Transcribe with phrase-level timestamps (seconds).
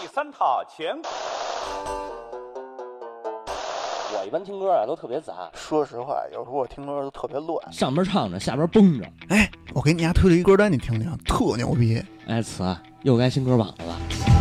[0.00, 0.96] 第三套全。
[4.16, 7.72] 我一般听歌啊都特别杂，说实话，有时候我听歌都特别乱。
[7.72, 9.06] 上边唱着，下边蹦着。
[9.28, 12.02] 哎，我给你家推了一歌单，你听听，特牛逼。
[12.26, 14.33] 哎，词又该新歌榜了。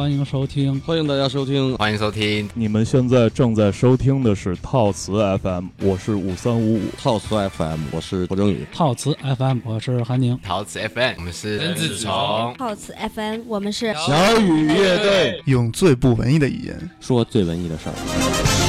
[0.00, 2.48] 欢迎收听，欢迎大家收听，欢迎收听。
[2.54, 5.12] 你们现在正在收听的是套词
[5.42, 6.80] FM，我是五三五五。
[6.96, 8.66] 套词 FM，我是郭正宇。
[8.72, 10.40] 套词 FM，我是韩宁。
[10.42, 12.10] 套词 FM，我们是任志从。
[12.56, 15.42] 套词 FM，我们是小雨乐队。
[15.44, 18.59] 用最不文艺的语言说最文艺的事儿。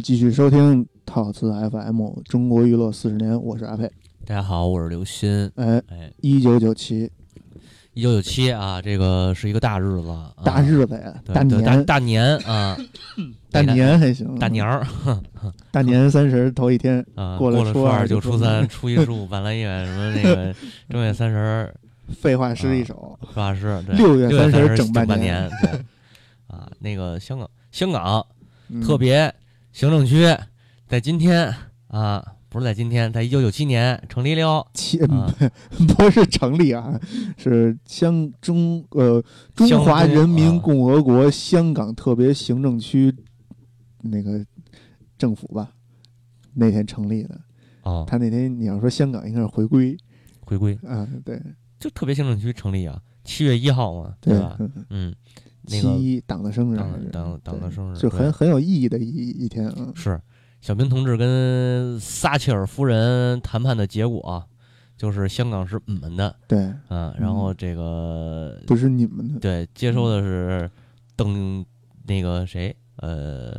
[0.00, 3.84] 家继续收听套词 FM 中国娱乐四十年，我是阿佩。
[4.24, 5.52] 大家好，我是刘鑫。
[5.56, 7.10] 哎哎，一九九七，
[7.92, 12.74] 一九九七啊，这个是一个大日子，啊、大日子呀，对大年，大大年啊，
[13.52, 14.86] 大年还行，大年儿，
[15.70, 20.54] 大年三十头一天 啊，过了初二就初三，初一十五半拉夜，什么那个
[20.88, 21.70] 正月三十，
[22.08, 25.70] 废话诗一首，废话诗，六月三十整半年，对，
[26.46, 27.50] 啊，那个香港。
[27.70, 28.26] 香港
[28.68, 28.80] 嗯。
[28.82, 29.32] 特别
[29.72, 30.26] 行政区
[30.86, 31.54] 在今天
[31.88, 34.66] 啊，不是在今天，在一九九七年成立了。
[34.74, 36.98] 七不是成立啊，
[37.38, 39.22] 是香中呃
[39.54, 43.14] 中华人民共和国香港特别行政区
[44.02, 44.44] 那个
[45.16, 45.72] 政府吧，
[46.54, 47.40] 那天成立的。
[47.82, 49.96] 哦，他那天你要说香港应该是回归，
[50.40, 51.40] 回归啊，对，
[51.78, 54.58] 就特别行政区成立啊，七月一号嘛，对吧？
[54.90, 55.14] 嗯。
[55.66, 59.92] 七一党的生日，党党党的生日，就很很有意义的一一天啊。
[59.94, 60.20] 是，
[60.60, 64.44] 小平同志跟撒切尔夫人谈判的结果，
[64.96, 70.70] 就是香港是你们的，对，啊，然后这个不是你们的，对，接收的是
[71.16, 71.64] 邓
[72.06, 73.58] 那个谁，呃，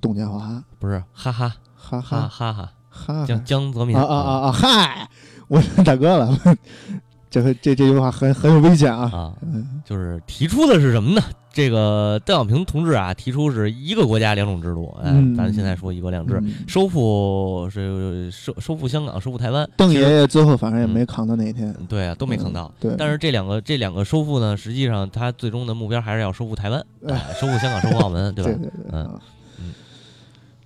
[0.00, 4.52] 董建华，不是，哈哈哈哈哈哈哈，江江泽民啊啊啊啊！
[4.52, 5.08] 嗨，
[5.48, 6.38] 我是 大哥了。
[7.32, 9.10] 这个这这句话很很有危险啊！
[9.10, 9.32] 啊，
[9.86, 11.22] 就是提出的是什么呢？
[11.50, 14.94] 这个邓小平同志啊，提出是一个国家两种制度。
[15.02, 19.66] 哎，嗯、咱现在说一国两制，嗯、收复是收收复香港，收复台湾。
[19.78, 21.74] 邓爷爷最后反正也没扛到那一天。
[21.80, 22.70] 嗯、对啊，都没扛到。
[22.78, 22.94] 对。
[22.98, 28.50] 但是这两个这两个收复呢，实际上他最终的目标还是要收复台湾，哎、收复香港，收复澳门， 对吧？
[28.50, 28.90] 对对对。
[28.92, 29.18] 嗯。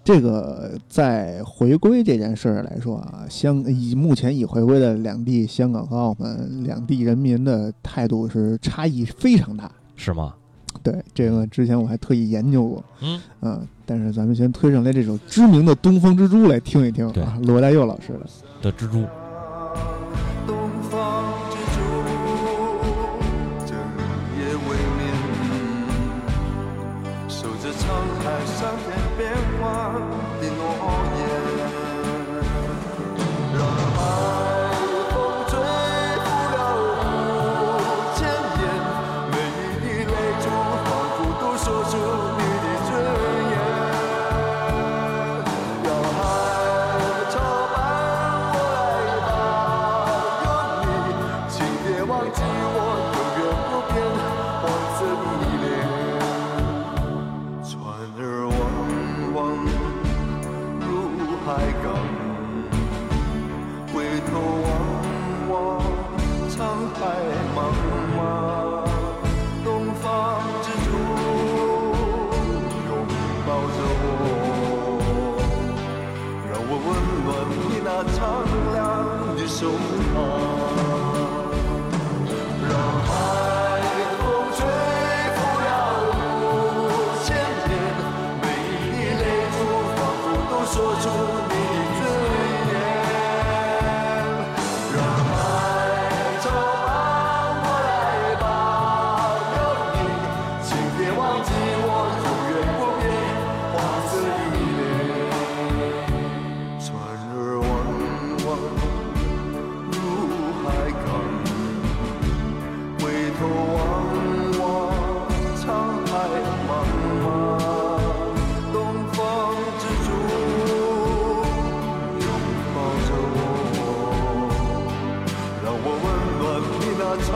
[0.07, 10.33] 这个在回归这件事儿来说啊，香以目前已回归的两地香港和澳门两地人民的态度是差异非常大，是吗？
[10.81, 13.21] 对，这个之前我还特意研究过，嗯。
[13.41, 18.71] 嗯，但是咱们先推上来这首知名的《东方之珠》来听一听啊，罗大佑老师的。
[18.71, 19.05] 的蜘蛛。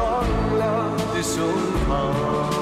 [0.00, 0.24] 苍
[0.56, 1.44] 凉的胸
[1.86, 2.59] 膛。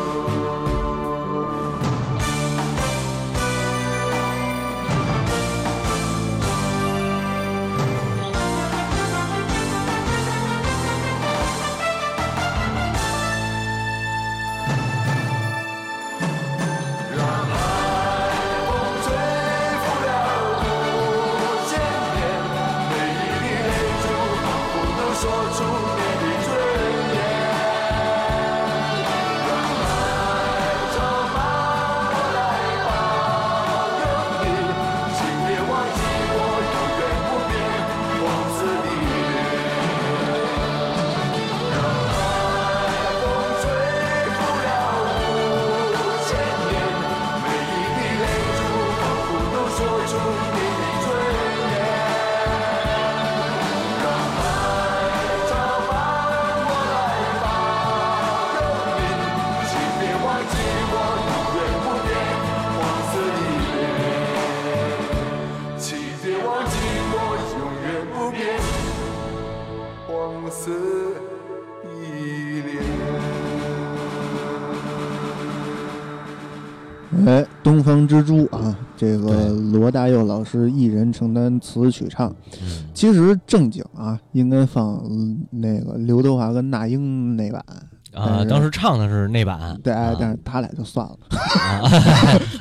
[78.22, 82.34] 东方之珠啊，这个罗大佑老师一人承担词曲唱。
[82.62, 82.84] 嗯。
[82.94, 87.64] 其实正经啊，应该放嗯那个刘德华跟那英那版。
[88.10, 91.16] 但啊，当时唱的是那版，对，但是他俩就算了。
[91.30, 91.82] 啊。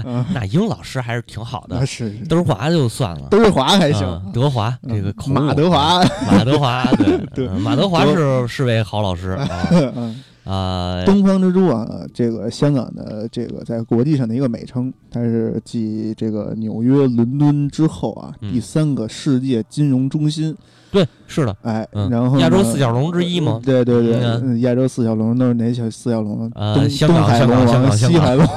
[0.35, 3.27] 那英老师还是挺好的，是是，德华就算了。
[3.31, 4.05] 德华还行。
[4.05, 7.47] 嗯，德华嗯这个口马德华，马德华，对 对。
[7.47, 9.47] 嗯马德华是是位好老师啊。
[9.95, 20.55] 嗯，啊，东方之珠啊，这个香港的这个在国际上的一个美称，它是继这个纽约、伦敦之后啊，嗯第三个世界金融中心。
[20.91, 26.49] 对，是的，哎，嗯然后亚洲四小龙之一嘛对对对，嗯嗯亚洲四小龙都是哪小四小龙？
[26.55, 28.45] 呃东香港东海龙王、香港香港西海龙。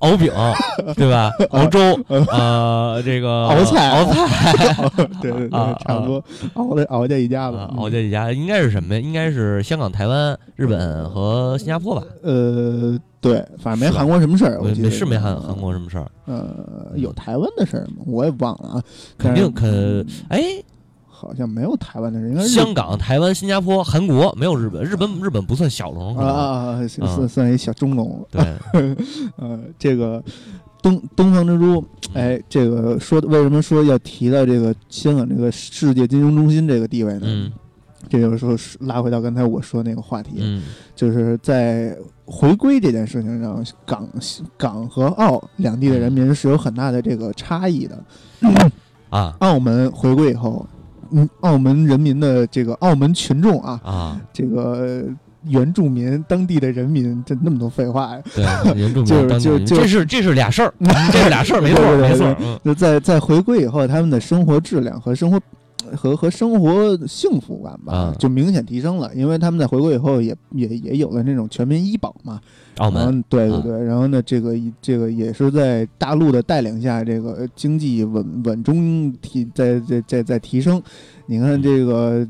[0.00, 0.32] 敖丙，
[0.96, 1.30] 对吧？
[1.50, 1.78] 熬粥，
[2.32, 4.52] 呃，这个 熬菜熬菜，
[5.22, 6.24] 对对对啊，差不多，
[6.54, 9.00] 熬的熬家一家子啊，，熬这一家应该是什么呀？
[9.00, 12.02] 应该是香港、台湾、日本和新加坡吧？
[12.24, 18.04] 呃，对，反正没韩国什么事儿，我没记得是没韩韩国什么事儿，呃，有台湾的事儿吗？
[18.06, 18.82] 我也忘了啊，
[19.18, 20.42] 肯定肯哎，
[21.06, 28.42] 好像没有台湾的事，应该是香港、台湾、新加坡、韩国没有日本，日本日本不算小龙，啊算算一小中龙，对，
[29.36, 30.22] 呃，这个
[30.82, 31.84] 东东方之珠，
[32.14, 37.22] 哎，这个说为什么说要提到这个香港这个世界金融中心这个地位呢？
[37.24, 37.52] 嗯
[38.08, 40.62] 这就是拉回到刚才我说那个话题，嗯。
[40.94, 44.08] 就是在回归这件事情上，港
[44.56, 47.98] 港和澳两地的人民是有很大的这个差异的。
[49.10, 49.34] 啊。
[49.40, 50.66] 澳门回归以后，
[51.10, 55.04] 嗯，澳门人民的这个澳门群众啊，啊，这个
[55.44, 58.16] 原住民当地的人民，这那么多废话。
[58.16, 58.22] 呀！
[58.64, 62.58] 对，原住 就是民当地人，就就这是这是俩事儿，嗯 这是俩事儿，没错没错，嗯。
[62.64, 65.40] 就在在回归以后，他们的生活质量和生活
[65.94, 72.40] 和和生活幸福感吧，啊就明显提升了，因为他们在回国以后也也也有了那种全民医保嘛。
[72.78, 80.82] 澳门对对啊对，然后呢，这个这个也是在大陆的带领下，这个经济稳稳中提在在在在提升。
[81.24, 82.26] 你看这个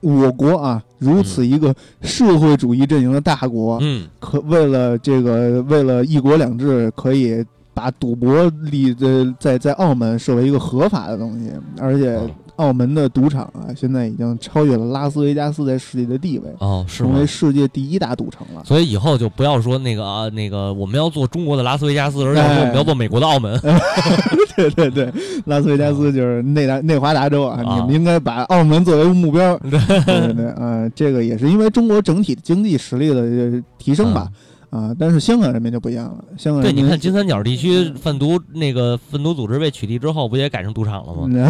[0.00, 7.42] 我国啊，如此一个社会主义阵营的大国，嗯可为了这个为了一国两制，可以
[7.76, 9.06] 把赌博立在
[9.38, 17.26] 在在澳门设为一个合法的东西，而且哦澳门的赌场啊，现在已经超越了拉斯维加斯在世界的地位，哦是成为？
[17.26, 18.62] 世界第一大赌城了。
[18.64, 23.60] 所以以后就不要说那个啊，那个我们要做中国的拉斯维加斯，而是哎我们要做美国的澳门。
[24.56, 25.12] 对对对，
[25.44, 29.54] 拉斯维加斯就是内达内华达州啊，啊你们应该把澳门作为目标。
[29.68, 34.30] 对对对，啊，这个也是因为中国整体经济实力的呃提升吧。
[34.76, 41.22] 啊，但是香港人民就不一样了，香港对，你看金三角地区贩毒那个贩毒组织被取缔之后，不也改成赌场了吗？
[41.28, 41.46] 嗯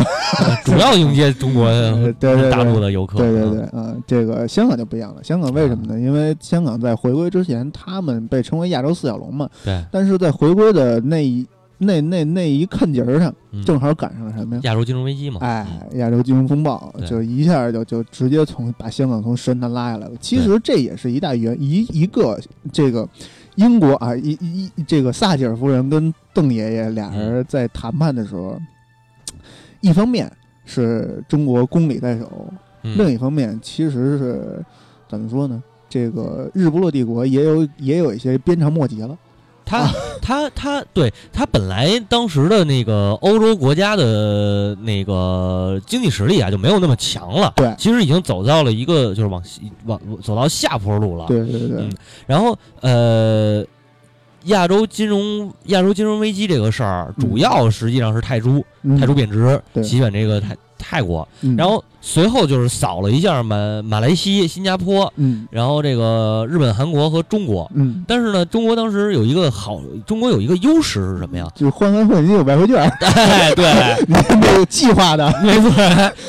[0.64, 1.64] 主要迎接中国
[2.18, 3.18] 对对对大陆的游客。
[3.18, 5.23] 对对对嗯，啊，这个香港就不一样了。
[5.25, 5.99] 香港为什么呢？
[5.99, 9.49] 因为香港在回归之前，他们被称为亚洲四小龙嘛。
[9.64, 11.47] 对，但是在回归的那一
[11.78, 14.61] 那那那一看节儿上，嗯正好赶上了什么呀？
[14.64, 15.40] 亚洲金融危机嘛。
[15.42, 20.14] 哎，亚洲金融风暴对就一下就就直接从把香港从神坛拉下来了。
[20.21, 22.40] 其实这也是一大原一一个
[22.73, 23.06] 这个
[23.56, 28.59] 英国啊一一一这个撒切尔夫人跟邓爷爷俩人在谈判的时候，
[29.80, 30.30] 一方面
[30.64, 32.49] 是中国公理在手，
[32.85, 34.64] 嗯另一方面其实是
[35.09, 35.62] 怎么说呢？
[35.88, 39.16] 这个日不落帝国也有也有一些鞭长莫及了。
[39.66, 39.92] 他
[40.23, 47.52] 他他，对他本来当时的那个欧洲国家的那个经济实力啊，就没有那么强了。
[47.56, 47.75] 对。
[47.76, 51.26] 其实已经走到了一个就是往西往走到下坡路了。
[51.26, 51.78] 对对对。
[51.80, 51.92] 嗯，
[52.26, 53.64] 然后呃，
[54.44, 57.28] 亚洲金融亚洲金融危机这个事儿，嗯。
[57.28, 58.96] 主要实际上是泰铢，嗯。
[59.00, 61.56] 泰铢贬值席卷这个泰泰国，嗯。
[61.56, 67.68] 然后随后就是扫了一下马马来西新加坡，嗯然后这个日本、韩国和中国。
[67.75, 71.48] 嗯，但是呢，中国当时有一个好，中国有一个优势是什么呀？
[71.56, 73.66] 就是换完会你有外汇券， 哎，对，
[74.06, 75.72] 你那个计划的，没错，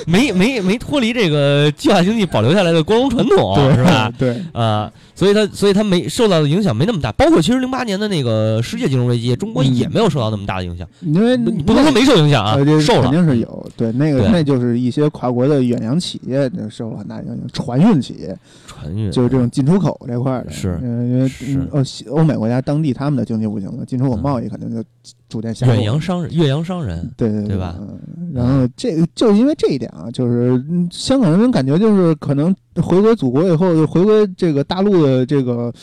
[0.07, 4.11] 没没没脱离这个计划经济保留下来的光荣传统，对是吧？
[4.17, 10.87] 对，啊、所以它所以它没受到的影响没那么大，包括其实零八年的那个世界金融危机，中国嗯也没有受到那么大的影响。
[11.01, 13.11] 因为你不能说没受影响啊受了肯。
[13.11, 24.83] 定是有，对，那个对那就是一些跨国的远洋企业这受了很大影响，船运企业船运就是这种进出口这块儿的，是嗯因为是嗯呃欧美国家当地他们的经济不行了，进出口贸易肯定就
[25.29, 35.73] 逐渐下降远洋商人，越洋商人，对对对吧嗯然后这个就因为这一点啊，就是嗯香港人民感觉就是可能回归祖国以后，就回归这个大陆的这个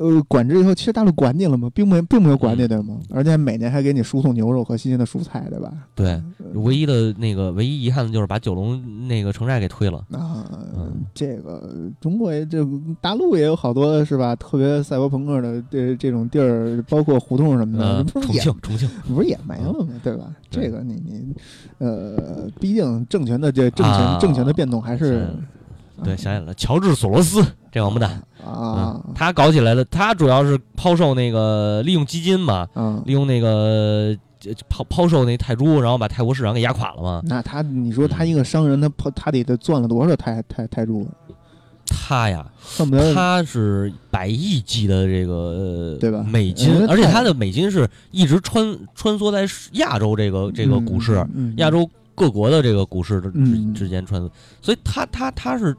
[0.00, 1.70] 呃管制以后，其实大陆管你了吗？
[1.74, 2.98] 并没并没有管你对吗？
[3.10, 5.70] 而且每年还给你输送牛肉和新鲜的蔬菜，对吧？
[5.94, 6.20] 对，
[6.54, 9.98] 唯一的那个唯一遗憾的就是把九龙那个城寨给推了。
[10.12, 12.66] 啊，嗯这个中国也这
[13.00, 14.34] 大陆也有好多是吧？
[14.36, 19.94] 特别赛博朋克的这这种地儿，包括胡同什么的，重庆，重庆，不是也没了吗？
[20.02, 20.34] 对吧？
[20.50, 21.34] 对这个你你
[21.78, 25.28] 呃，毕竟政权的这政权、啊政权的变动还是
[26.04, 28.10] 对，想起来了，乔治索罗斯这王八蛋，
[28.44, 33.02] 啊嗯，他搞起来的，他主要是抛售那个利用基金嘛，啊。
[33.04, 37.22] 利用那个呃抛抛售那泰铢，然后把泰国市场给压垮了嘛。
[37.24, 41.10] 那他，你说他一个商人，他他他得得赚了多少泰泰泰铢啊？
[41.92, 51.24] 他呀，恨不得他是百亿级的这个呃对吧美金而且他的美金是一直穿穿梭在亚洲这个这个股市，
[51.56, 54.30] 亚洲各国的这个股市之嗯之间穿梭，
[54.62, 55.76] 所以他他他是，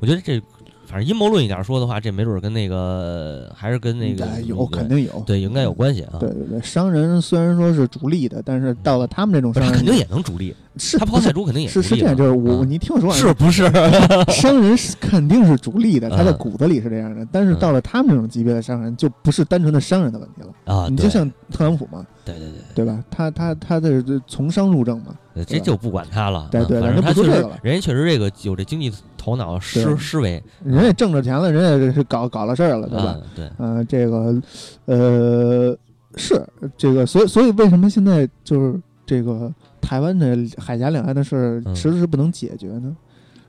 [0.00, 0.40] 我觉得这
[0.86, 6.14] 反正阴谋论一点说的话，这没准儿跟那个还是跟那个哎有肯定有，对应该有关系啊。
[6.20, 13.68] 对对对，商人虽然说是逐利的，但是到了他们这种商人，肯定也能逐利，是他抛菜猪肯定也是是这样，就是我嗯你听我说，是不是？
[14.30, 20.72] 商人是肯定是逐利的，他在嗯骨子里是这样的，但是嗯到了他们这种级别的商人，就不是单纯的商人的问题了。
[20.72, 23.02] 啊，你就像特朗普嘛，对对对对吧？
[23.10, 26.46] 他他他的这从商入政嘛，对，这就不管他了。
[26.52, 28.92] 对对反正他确实不说这个了，人家确实这个有这经济
[29.26, 33.04] 头脑思对思维，人家挣着钱了，人家是搞搞了事儿了，对吧？
[33.06, 33.20] 啊？
[33.34, 34.40] 对，嗯、这个
[34.84, 35.76] 呃
[36.14, 36.40] 是
[36.76, 42.96] 这个，所以所以为什么现在就是这个台湾的海峡两岸的事迟迟不能解决呢？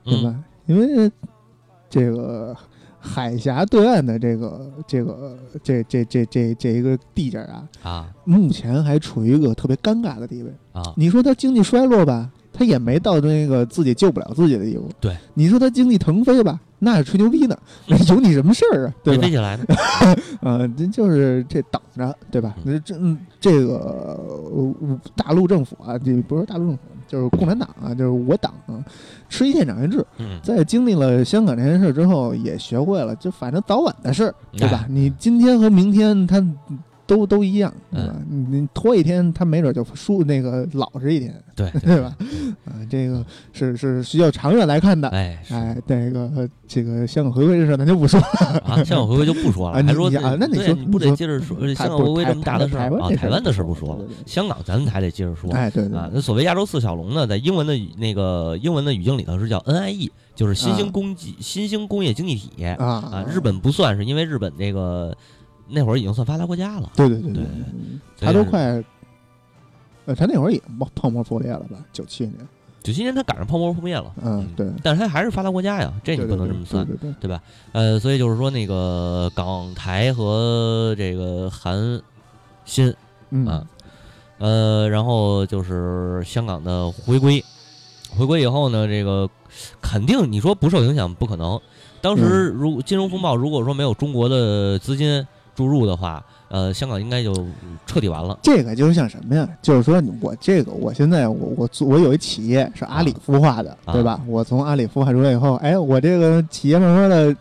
[0.02, 0.34] 对嗯吧？
[0.66, 1.08] 因为
[1.88, 2.56] 这个
[2.98, 10.52] 海峡对岸的这个这个这这这这这一个地界儿啊，啊目前还处于一个特别尴尬的地位。
[10.72, 12.28] 啊，你说它经济衰落吧，
[12.58, 14.90] 它也没到那个自己救不了自己的地步。
[15.00, 18.94] 对，你说他经济腾飞吧，那是吹牛逼呢，有你什么事儿啊？
[19.04, 19.30] 对吧没飞？
[19.30, 19.64] 起来呢。
[20.40, 22.56] 呃，这就是这等着，对吧？
[22.64, 24.18] 那这嗯这个
[24.52, 28.84] 呃大陆政府啊，这不是大陆政府，就是共产党啊，就是我党啊，
[29.28, 34.86] 吃一堑长一智，嗯，在经历了香港这件事之后，也学会了，就反正早晚的事儿，对吧哎？
[34.88, 36.44] 你今天和明天它
[37.08, 38.14] 都都一样，对吧？
[38.30, 42.14] 嗯你你拖一天，他没准就输那个老实一天，对 对吧？
[42.66, 45.08] 啊，这个是是需要长远来看的。
[45.08, 53.08] 哎是哎，这个这个香港回归这事儿咱就不说了，啊，香港回归就不说了， 啊还说啊那你说你不得接着说香港回归这么大的事儿啊？
[53.16, 55.50] 台湾的事儿不说说了，香港咱们还得接着说。
[55.52, 63.24] 哎，对对啊，那所谓亚洲四小龙呢，在英文的语那个英文的语境里头是叫 NIE，就是新啊兴工技、新兴工业经济体啊啊。
[63.32, 65.16] 日本不算是因为日本这个
[65.68, 67.44] 那会儿已经算发达国家了，对对对对
[68.18, 68.82] 他都快，
[70.06, 71.84] 呃，他那会儿也泡泡沫破裂了吧？
[71.92, 72.36] 九七年，
[72.82, 76.86] 九七年他赶上泡沫破灭了，嗯，对，但是他还是发达国家呀，这你不能这么算。
[76.86, 77.40] 对对对，
[77.72, 82.00] 呃，所以就是说，那个港台和这个韩
[82.64, 82.94] 新
[83.30, 83.66] 嗯啊，
[84.38, 87.44] 呃，然后就是香港的回归，
[88.16, 89.28] 回归以后呢，这个
[89.82, 91.60] 肯定你说不受影响不可能。
[92.00, 95.26] 当时如金融风暴如果说没有中国的资金
[95.58, 97.34] 注入的话，呃，香港应该就
[97.84, 98.38] 彻底完了。
[98.40, 99.48] 这个就是像什么呀？
[99.60, 104.20] 就是说我这个我现在我我做我有一企业是阿里孵化的，啊对吧？
[104.28, 107.34] 我从阿里孵化出来以后，哎，我这个企业慢慢的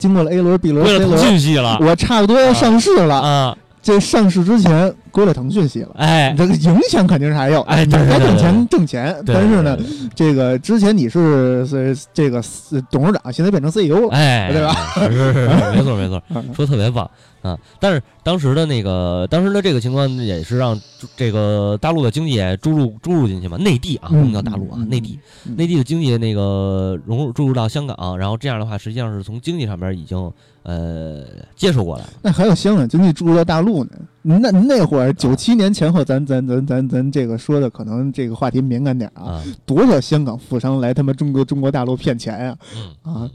[0.00, 3.20] 经过了 A 轮、B 轮、C 腾轮，我差不多要上市了。
[3.20, 5.90] 啊，这上市之前归了腾讯系了。
[5.96, 9.78] 哎，这个影响肯定是还有，哎对对该挣钱挣钱，对但是呢，
[10.14, 12.42] 这个之前你是是这个
[12.90, 14.74] 董事长，现在变成 CEO 了，哎，对吧？
[15.08, 17.10] 是是是，没错没错，嗯 说得特别棒
[17.42, 17.58] 啊！
[17.80, 20.78] 但是当时的那个，当时的这个情况也是让
[21.16, 30.30] 这个大陆的经济也注入注入进去嘛，内地啊，不嗯能叫大陆啊，内地嗯内地的经济那个融入注入到香港，然后这样的话，实际上是从经济上边已经
[30.62, 31.22] 呃
[31.56, 32.10] 接触过来了。
[32.22, 33.90] 那还有香港经济注入到大陆呢？
[34.22, 42.56] 那那会儿九七年前后，咱咱咱咱咱这个说的可能这个话题敏感点啊，多少香港富商来他妈中国中国大陆骗钱呀、
[43.00, 43.30] 啊，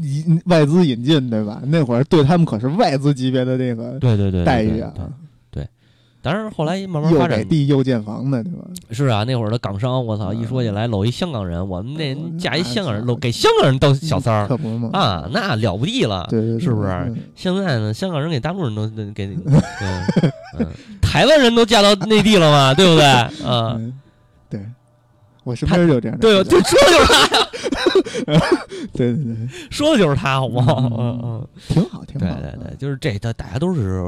[0.00, 1.60] 引外资引进对吧？
[1.66, 4.94] 那会儿对他们可是外资级别的这个对对对待遇啊，
[6.22, 8.58] 对对当然后来慢慢发展给地又建房的对吧？
[8.90, 16.26] 是啊，那会儿的港商，我操，嗯一说起来搂一香港人，我们那嗯嫁一香港人，搂给香港人当小三儿可不嘛啊，那了不地了。
[16.30, 19.60] 对是不是嗯现在呢，香港人给大陆人都都给，嗯
[20.58, 20.66] 嗯，
[21.00, 23.04] 台湾人都嫁到内地了嘛，对不对？
[23.44, 23.92] 啊，嗯，
[24.48, 24.60] 对。
[25.44, 28.40] 我身边就有这样的对，就说的就是他呀，
[28.94, 29.36] 对对对，
[29.70, 30.76] 说的就是他，好不好？
[30.80, 34.00] 嗯嗯嗯，挺好，挺好，对对对，就是这，大大家都是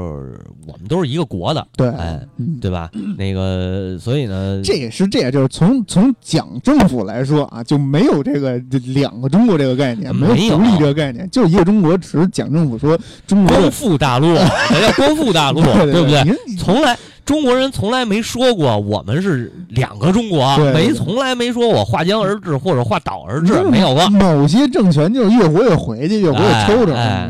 [0.67, 2.89] 我们都是一个国的，对，哎，嗯，对吧？
[3.17, 8.57] 那个，所以呢，这也是这也，就是从从蒋政府来说啊，就没有这个
[8.93, 16.23] 两个中国这个概念，没没有独立这个概念，就是一个中国，只是蒋政府说中国光，复大陆， 人家光复大陆，对对不对？
[16.23, 24.07] 您从来中国人从来没说过我们是两个中国，没从来没说我划江而治或者划岛而治，嗯没有过。
[24.09, 27.29] 某些政权就是越活越回去，越活越抽着，哎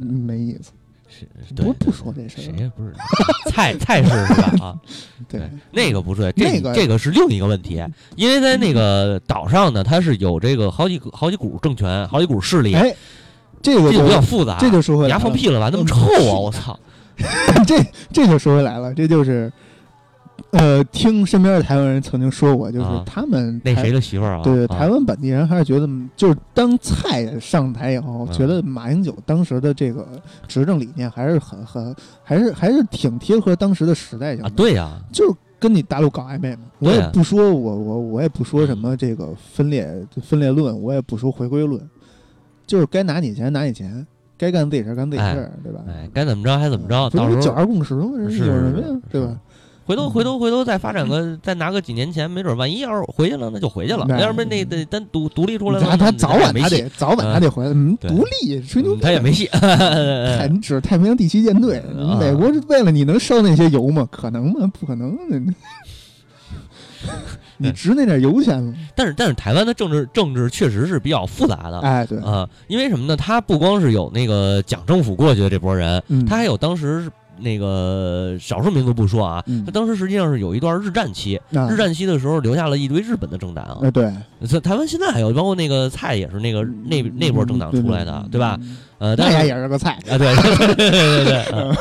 [0.00, 0.72] 没意思。
[1.56, 2.92] 不不说这事儿，谁也不是
[3.50, 4.66] 菜菜市是吧？
[4.66, 4.74] 啊，
[5.28, 5.40] 对，
[5.72, 7.84] 那个不是，这那个这个是另一个问题，
[8.14, 12.94] 因为在那个岛上呢，它是有这个好几个好几股政权，好几股势力，哎，
[13.60, 14.58] 这个就比较复杂。
[14.60, 15.70] 这就说回你丫来了，放屁了吧？
[15.72, 16.38] 那么臭啊！
[16.38, 16.78] 我操！
[17.66, 17.76] 这
[18.12, 19.52] 这就说回来了，这就是，
[20.52, 24.42] 呃，听身边的台湾人曾经说过，就是啊他们那台谁的媳妇儿啊？
[24.42, 30.06] 对台湾本地人还是觉得，就是当蔡上台以后，嗯觉得马英九当时的这个
[30.48, 34.48] 执政理念还是很很，还是还是挺贴合当时的时代性的。
[34.48, 36.62] 啊，，对呀，就是跟你大陆搞暧昧嘛。
[36.78, 39.86] 我对啊也不说我我我也不说什么这个分裂
[40.22, 41.80] 分裂论，我也不说回归论，
[42.66, 44.06] 就是该拿你钱拿你钱，
[44.40, 45.80] 该干自己事儿干自己事儿，对吧？
[45.86, 48.06] 哎，该怎么着还怎么着，到时候九二共识吗？
[48.30, 48.86] 是有什么呀？
[49.12, 49.36] 对吧？
[49.84, 54.06] 回头回头回头再发展个，再拿个几年前，没准万一要是回去了，那就回去了。
[54.06, 59.46] 对要不然那得单独独立出来了，他他早晚他得早晚他得回来，嗯，独立吹牛逼，嗯他也没戏。
[59.52, 64.08] 太你指太平洋第七舰队， 啊美国是为了你能烧那些油吗？
[64.10, 64.70] 可能吗？
[64.78, 65.18] 不可能。
[67.60, 68.74] 你值那点油钱吗？
[68.94, 73.16] 但是但是台湾的政治政治确实是比较复杂的啊、哎，对啊，因为什么呢？
[73.16, 83.78] 他不光是有那个蒋政府过去的这波人，嗯他还有当时那个少数民族不说啊，嗯他当时实际上是有一段日战期，啊日战期的时候留下了一堆日本的政党啊。
[83.82, 84.10] 哎，对，
[84.48, 88.58] 这台湾现在还有，包括那个蔡也是那个那那波政党出来的，对吧？？
[88.98, 91.44] 呃，大家也也是个菜啊，对对对对对对。
[91.52, 91.76] 嗯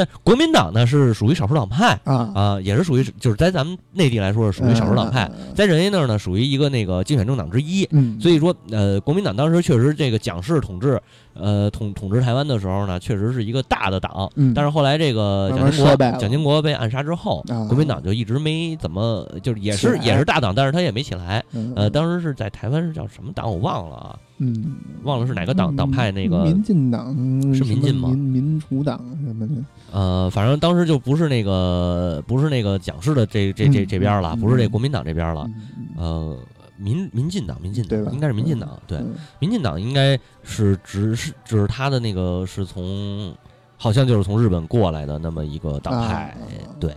[0.00, 7.86] 但国民党呢是属于少数党派啊，啊，也是属于就是在咱们内地来说是属于少数党派，嗯，在人家那儿呢属于一个那个竞选政党之一。
[7.90, 10.98] 嗯，所以说，呃，国民党当时确实这个蒋氏统治，
[11.34, 14.30] 呃，统统治台湾的时候呢，确实是一个大的党。
[14.36, 14.54] 嗯。
[14.54, 17.66] 但是后来这个蒋蒋经国被暗杀之后，啊。
[17.66, 21.44] 国民党就一直没怎么，就是也是也是大党，但是他也没起来。
[21.52, 21.72] 嗯。
[21.76, 27.14] 呃，当时是在台湾是叫什么党我忘了啊，嗯，忘了是哪个党党派那个民进党
[27.54, 28.08] 是民进吗？
[28.08, 29.54] 民民主党什么的，
[29.92, 36.38] 呃，反正当时就不是那个不是那个蒋氏的这这这嗯这边了，嗯不是这国民党这边了，嗯呃，
[36.78, 37.84] 民民进党民进？
[37.84, 39.14] 党应该是民进党，对，嗯。
[39.40, 43.34] 民进党应该是只是只是他的那个是从
[43.76, 46.72] 好像就是从日本过来的那么一个党派，啊。
[46.80, 46.96] 对，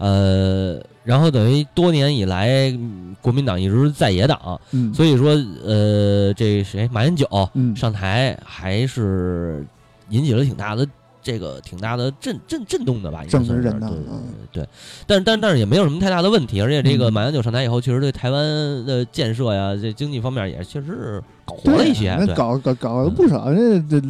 [0.00, 5.30] 呃，然后等于多年以来，嗯国民党一直是在野党，嗯，所以说
[5.64, 9.66] 呃，这谁马英九嗯上台还是
[10.08, 10.86] 引起了挺大的。
[11.22, 14.24] 这个挺大的震震震动的吧，应该政治算是对嗯。
[14.50, 14.68] 对对，
[15.06, 17.12] 但是但是但是也没有什么太大的问题，而且这个嗯。
[17.12, 18.42] 马英九上台以后，确实对台湾
[18.86, 24.02] 的建设呀，这经济方面也确实是搞活了一些，对，搞搞搞了不少，这这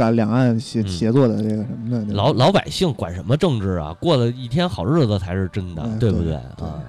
[0.00, 0.88] 搞两岸协嗯。
[0.88, 3.94] 协作的这个什么的，老老百姓管什么政治啊？
[4.00, 6.66] 过了一天好日子才是真的，嗯对对不对对？
[6.66, 6.82] 啊？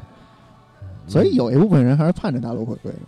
[1.08, 3.00] 所以有一部分人还是盼着大陆回归的，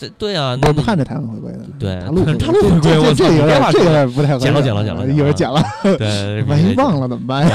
[0.00, 5.62] 这对啊，那不盼着台湾回归的，对大陆大陆回归我操这有点这有点不太合适剪了剪了剪了剪了
[5.98, 7.46] 对，万一忘了怎么办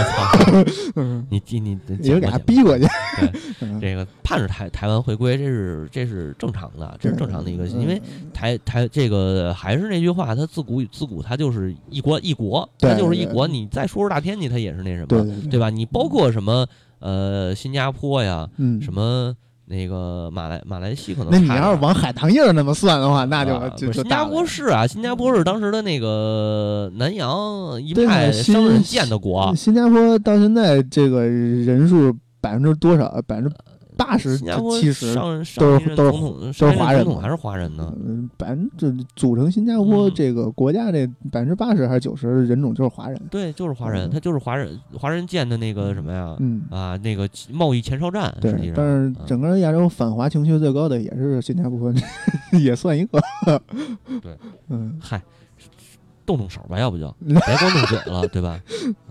[1.29, 2.85] 你你你一会儿给他逼过去，
[3.59, 7.99] 对这个盼着台台湾回归，这是这是正常的，这是正常的一个，嗯因为
[8.33, 13.47] 台台这个还是那句话，它自古自古它就是一国一国，对它就是一国。
[13.47, 15.07] 你再说说大天津，它也是那什么，
[15.49, 15.69] 对吧？
[15.69, 16.65] 你包括什么
[16.99, 19.33] 呃新加坡呀，嗯，什么
[19.67, 33.09] 那个马来马来西亚可能那你要是往海棠叶儿那么算的话，那就啊就不是新加坡是啊，新加坡是当时的那个南洋一派商人建的国，新加坡到现在这个人数百分之多少？
[33.25, 33.51] 百分之
[33.97, 36.11] 八十、七十，都是都是都
[36.71, 37.93] 是华人还是华人呢？
[38.05, 43.19] 嗯，百分之组成新加坡嗯这个国家这百分之八十还是九十人种就是华人。
[43.29, 46.35] 对，就是华人，嗯他就是华人，华人建的那个什么呀？
[46.39, 51.93] 嗯，啊，那个贸易前哨站，对但是嗯整个亚洲反华情绪最高的也是新加坡，
[52.59, 53.19] 也算一个。
[54.21, 54.37] 对，
[54.69, 55.21] 嗯嗨，
[56.25, 58.59] 动动手吧，要不就别光动嘴了，对吧？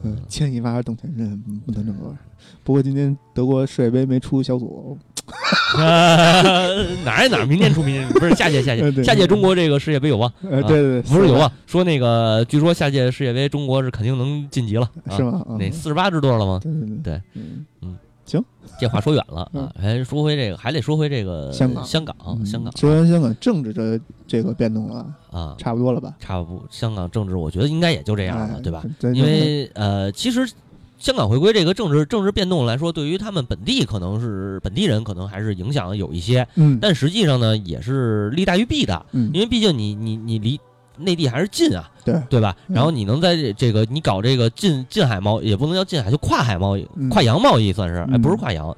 [0.03, 2.19] 嗯，牵一发而动全身，不能这么玩。
[2.63, 4.99] 不过今天德国世界杯没出小组，
[5.77, 15.23] 哪儿哪儿，明天出明年不是下届下届下届中国这个世界杯有望，呃，啊对对对，不是有望，说那个据说下届世界杯中国是肯定能晋级了，啊是？
[15.23, 15.43] 吗？
[15.49, 16.61] 啊那四十八支多少了吗？
[16.63, 17.97] 对对对，嗯嗯，
[18.27, 18.43] 行，
[18.81, 19.65] 这话说远了嗯。
[19.65, 21.85] 啊，还说回这个，还得说回这个香港。
[21.85, 22.77] 香港，嗯香港。
[22.77, 26.15] 说完香港政治这这个变动了，啊，差不多了吧？
[26.19, 28.83] 差不多，香港政治我觉得应该也就这样了，哎对吧？？
[29.15, 30.51] 因为呃，其实
[30.99, 36.79] 香港回归这个政治政治变动来说，对于他们本地可能是本地人可能还是影响有一些，嗯。
[36.81, 39.31] 但实际上呢，也是利大于弊的，嗯。
[39.35, 40.59] 因为毕竟你你你离
[40.97, 42.55] 内地还是近啊，对对吧？
[42.69, 48.77] 嗯然后你能在这这个你搞这个近近海贸易，也不能叫近海，就跨海贸易、嗯跨洋贸易算是，哎，嗯不是跨洋，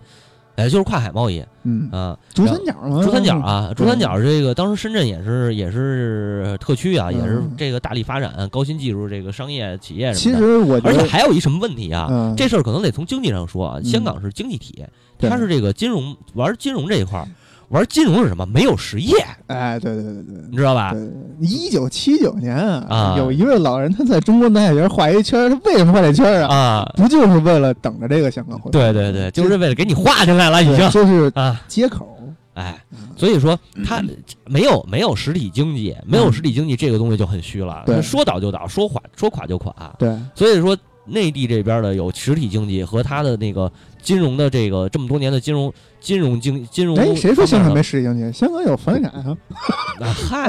[0.57, 2.16] 哎，就是跨海贸易嗯，啊。
[2.35, 10.40] 珠三角嘛，珠三角啊，珠三角嗯这个当时深圳也是也是特区啊，也是嗯这个大力发展高新技术这个商业企业什其么的。
[10.40, 12.09] 实我而且还有一什么问题啊？
[12.11, 13.79] 嗯这事儿可能得从经济上说啊。
[13.79, 14.85] 嗯香港是经济体，
[15.18, 17.29] 它是这个金融玩金融这一块儿，
[17.68, 18.46] 玩金融是什么？
[18.46, 19.12] 没有实业，
[19.48, 20.92] 哎，对对对对你知道吧？
[20.92, 21.09] 对，
[21.40, 26.55] 一九七九年啊有一位老人他在中国南海边画一圈儿，他为什么画这圈儿啊？
[26.55, 28.81] 啊，不就是为了等着这个香港回归？
[28.81, 32.12] 对对对，就是为了给你画进来了，已对，经就是啊，接口。
[32.55, 32.74] 哎，
[33.18, 34.02] 所以说他
[34.46, 39.74] 没有 没有实体经济，没有实体经济这个东西就很虚了，对说倒就倒，说垮说垮就垮。
[39.98, 40.74] 对，所以说，
[41.05, 45.70] 内地这边的有实体经济和它的那个金融的这个这么多年的金融
[46.07, 47.83] 金融经金融，哎，谁说香港没？
[47.83, 48.33] 实体经济？
[48.38, 49.37] 香港有房地产啊，
[50.01, 50.49] 啊嗨，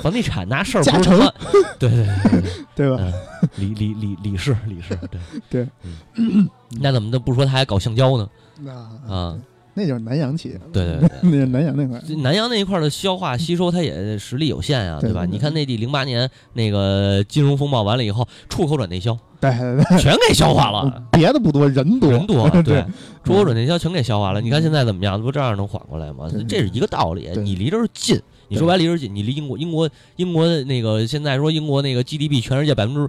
[0.00, 1.34] 房地产那事儿不 成是他，
[1.80, 2.42] 对对对
[2.86, 2.98] 对吧？
[3.02, 3.12] 嗯，
[3.56, 5.68] 李李李李氏李氏，对对
[6.14, 6.48] 嗯，
[6.80, 8.28] 那怎么都不说他还搞橡胶呢？
[8.60, 8.72] 那
[9.12, 9.36] 啊，
[9.80, 11.30] 那就是南洋企业，对对 对。
[11.30, 12.02] 那南洋那块儿。
[12.18, 22.84] 南洋那一块儿的消化吸收，它也实力有限啊，对对对你看内地零八年那个金融风暴完了以后，出口转内销对对对，全给消化了，别的不多，人多，人多， 对对，
[23.24, 24.40] 出口转内销全给消化了。
[24.42, 25.20] 你看现在怎么样？
[25.22, 26.28] 不照样能缓过来吗？
[26.46, 27.30] 这是一个道理。
[27.42, 33.08] 你离这儿近，你说白了离这儿近，你离英国英国英国那个现在说英国那个 GDP 全世界百分之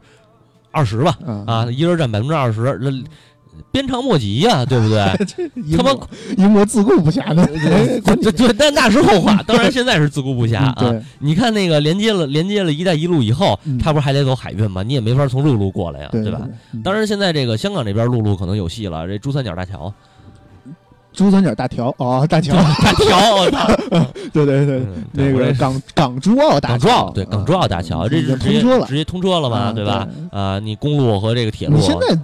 [0.72, 2.90] 二十吧，啊啊，一人占百分之二十，那
[3.72, 4.98] 鞭长莫及呀，对不对？
[5.78, 5.92] 他妈
[6.38, 7.46] 英国自顾不暇的，
[8.06, 9.42] 这这这，但那是后话。
[9.48, 10.76] 当然，现在是自顾不暇啊。
[10.78, 14.84] 对，你看那个连接了连接了“一带一路”以后嗯，它不是还得走海运吗？
[14.84, 16.42] 你也没法从陆路过来呀，对吧？？
[16.74, 19.94] 嗯当然，现在这个香港这边陆路可能有戏了，这珠三角大桥，
[21.14, 23.68] 珠三角大桥哦，大桥， 大桥，我操！
[24.34, 30.08] 对对对，嗯那个港港珠澳大桥，对港珠澳大桥，啊已经这是直接通车了直接通车了嘛，啊对吧？
[30.32, 32.18] 啊，你公路和这个铁路你，现在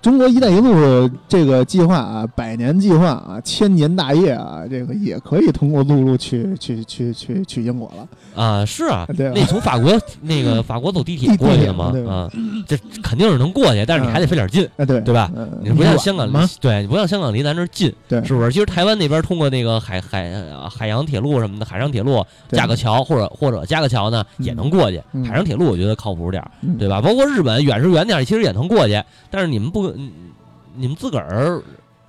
[0.00, 8.08] 中国“一带一路”这个计划啊，百年计划啊，千年大业啊，这个也可以通过陆路去去去去去英国了。
[8.40, 12.30] 啊，是啊，对那从法国那个法国走地铁过去的嘛地铁对，吧啊，
[12.68, 14.64] 这肯定是能过去，但是你还得费点劲。
[14.76, 15.30] 啊，对对吧？
[15.36, 16.30] 嗯你不像香港？
[16.60, 18.52] 对，你不像香港离咱这儿近，对是不是？
[18.52, 25.02] 其实台湾那边通过那个海海呃海洋铁路什么的，海上铁路架个桥，或者或者架个桥呢，嗯也能过去。
[25.12, 27.00] 嗯海上铁路我觉得靠谱点儿，嗯对吧？
[27.00, 30.10] 包括日本远是远点儿，其实也能过去，但是你们不，嗯
[30.76, 31.60] 你们自个儿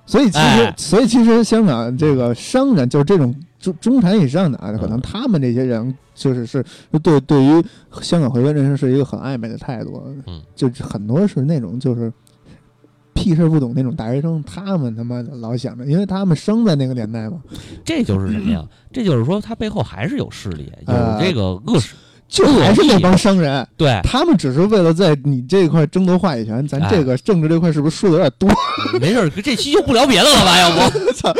[0.06, 6.64] 所以其实，哎所以其实香港这个商人，就是这种中中产以上的啊，可能嗯他们这些人就是是
[7.02, 7.64] 对对于
[8.00, 12.12] 香港回归这件事是一个很暧昧的态度，嗯，就是很多是那种就是
[13.22, 17.40] 屁事不懂那种大学生，他们他妈老想着，因为他们生在那个年代嘛，
[17.84, 18.64] 这就是什么呀？
[18.92, 21.94] 这就是说他背后还是有势力，有这个恶势。
[22.32, 28.48] 就还是那帮商人，对，他们只是为了在你这块争夺话语权，咱哎这个政治这块是不是说的有点多？
[28.98, 30.58] 没事儿，这期就不聊别的了吧？
[30.58, 31.30] 要不， 操，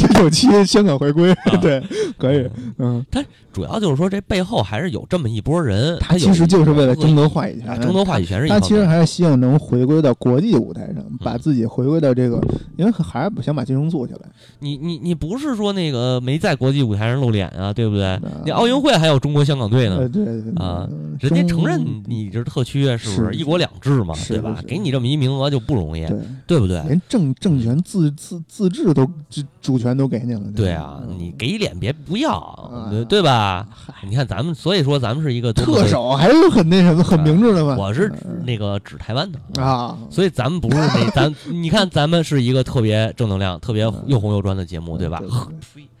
[0.00, 1.80] 一九七香港回归，啊对，
[2.18, 2.44] 可以，
[2.78, 12.40] 嗯，他主要就是说这背后还是有这么一波人，他其实就是为了争夺话语权，争夺话语权是一他其实还是希望能回归到国际舞台上，把自己回归到这个，
[12.76, 14.20] 因为还是不想把金融做起来。
[14.58, 18.04] 你你你不是说那个没在国际舞台上露脸啊，对不对？
[18.04, 24.58] 啊你奥运会还有中国香港队呢对啊嗯人家承认你这是特区啊，是不是一国两制嘛，对吧？
[24.66, 26.06] 给你这么一名额就不容易，
[26.46, 26.82] 对，不对？
[26.84, 30.40] 连政政权自自自治都主主权都给你了。
[30.56, 33.68] 对啊，嗯你给脸别不要啊，对对吧？
[34.08, 37.76] 你看咱们，所以说咱们是一个特首还是很那什么，很明智的嘛。
[37.78, 45.20] 我是嗯那个指台湾的，啊，所以咱们不是那咱，你看咱们是一个特别正能量、特别又红又专的节目，对吧？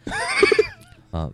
[1.10, 1.28] 啊，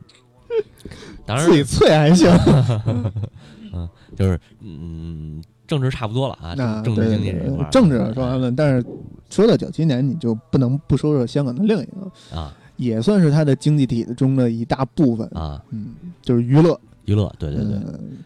[1.24, 2.30] 当然自己脆还行。
[3.72, 8.86] 嗯就是嗯，政治差不多了啊，那政政治经济这一块儿，政治说完了，但是
[9.28, 15.26] 说到九七年，你就不能不说说香港的另一个，啊也算是它的经济体中的一大部分。
[15.34, 16.78] 啊，嗯，就是娱乐。
[17.04, 17.78] 娱乐，对对对。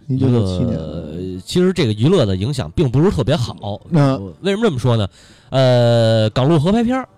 [0.07, 3.81] 一娱九九七年，其实这个娱乐的影响并不是特别好。
[3.89, 5.09] 那为什么这么说呢？
[5.51, 7.09] 呃，港陆合拍片儿，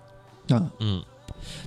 [0.55, 1.01] 啊，嗯，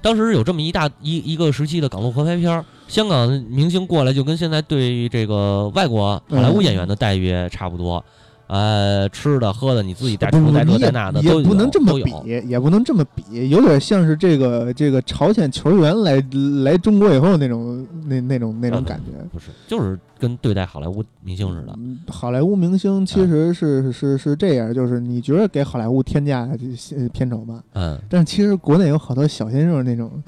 [0.07, 8.05] 当时有这么一大一一个时期的港陆合拍片儿，香港明星过来就跟现在对于这个外国好莱坞演员的待遇差不多。
[8.49, 12.13] 呃，吃的喝的你自己带不不，出带这带那的也都不能这么比，
[12.49, 16.23] 也不能这么比，有点像是这个这个朝鲜球员来
[16.63, 19.13] 来中国以后那种那那种那种感觉。
[19.33, 21.75] 不是，就是跟对待好莱坞明星似的。
[21.77, 26.49] 嗯好莱坞明星其实是是是这样，就是你觉得给好莱坞添加
[26.97, 30.23] 呃片酬吧，嗯，但是其实国内有好多小鲜肉那种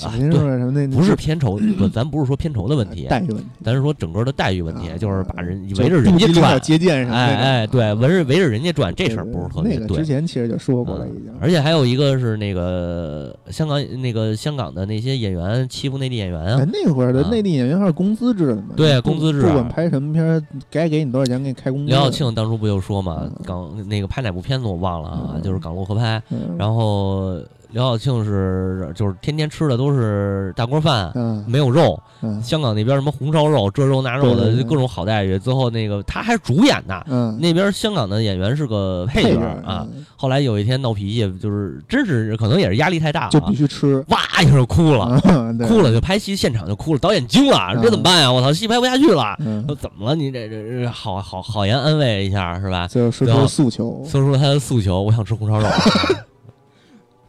[0.00, 10.06] 小鲜肉啊什么那不是片酬， 不，咱不是说片酬的问题，待遇问题，咱是说整个的待遇问题，啊就是把人围着人家转，接见什么哎哎，对，围着围着人家转，这事儿不是特别对之。
[10.06, 18.68] 前其实就说过了已经，而且还有一个是那个香港那个香港的那些演员欺负内地演员哎啊，那会儿的啊内地演员还是工资制的嘛？
[18.76, 21.90] 对工资制啊不管拍什么片，该给你多少钱，给你开工资。
[21.90, 27.38] 刘晓庆当初不就说嘛嗯，港那个拍哪部片子我忘了啊，嗯就是港陆合拍，嗯，然后
[27.72, 35.38] 刘晓庆是就是天天吃的都是大锅饭，嗯没有肉，嗯香港那边什么红烧肉、这肉那肉的，各种好待遇。
[35.38, 45.20] 最后那个他还是主演呢，嗯，那边香港的演员是个配配角啊。，后来有一天闹脾气，就是真是可能也是压力太大了就必，须吃，哇一下就哭了，
[45.68, 48.32] 哭了就拍戏现场就哭了，导演惊了，嗯这怎么办呀？
[48.32, 49.36] 我操，戏拍不下去了。
[49.78, 50.14] 怎么了？
[50.16, 52.88] 你这这这好好好言安慰一下是吧？
[52.88, 55.68] 最后说出诉求，说出他的诉求，我想吃红烧肉。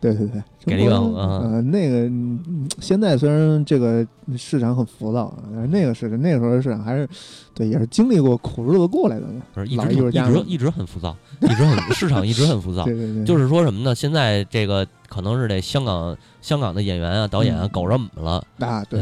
[0.01, 7.07] 对对对，给了一个中国嗯呃那个嗯现在虽然这个市场很浮躁，但是那个市场那个时候的市场还是
[7.53, 12.83] 对也是经历过苦日子过来的嘛，不是一老直术家一直很浮躁，一直很市场一直很浮躁。
[12.89, 13.93] 对对对，就是说什么呢？
[13.93, 18.99] 现在这个可能是这香港香港的演员啊、导演啊嗯搞热门了，啊对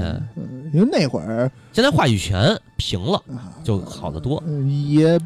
[0.74, 4.44] 因为那会儿现在话语权平了，啊就好得多。
[4.46, 5.18] 呃也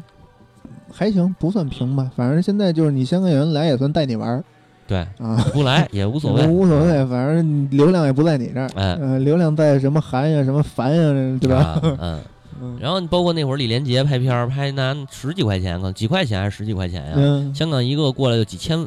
[0.92, 4.44] 还行，不算平吧，反正现在就是你香港演员来也算带你玩儿
[4.86, 5.36] 对，啊。
[5.52, 8.94] 不来也无所谓， 无所谓，反正流量也不在你这儿，哎。
[9.00, 11.56] 呃，流量在什么韩呀、什么凡呀，对吧？
[11.58, 12.20] 啊 嗯，
[12.60, 12.78] 嗯。
[12.80, 17.12] 然后包括那会儿李连杰拍片儿，拍拿十几块钱，可能几块钱还是十几块钱呀？
[17.16, 18.86] 嗯，香港一个过来就几千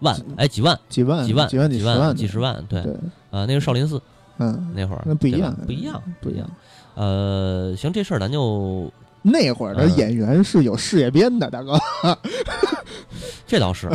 [0.00, 2.82] 万，哎，几万、几万、几万、几万、几十万、几十万，对。
[2.82, 2.92] 对，
[3.30, 4.00] 啊，那个少林寺
[4.38, 6.48] 嗯，那会儿那不一样，不一样，不一样。。
[6.94, 8.90] 呃，行，这事儿咱就
[9.22, 9.96] 那会儿的嗯。
[9.96, 11.78] 演员是有事业编的，大哥，
[13.46, 13.88] 这倒是，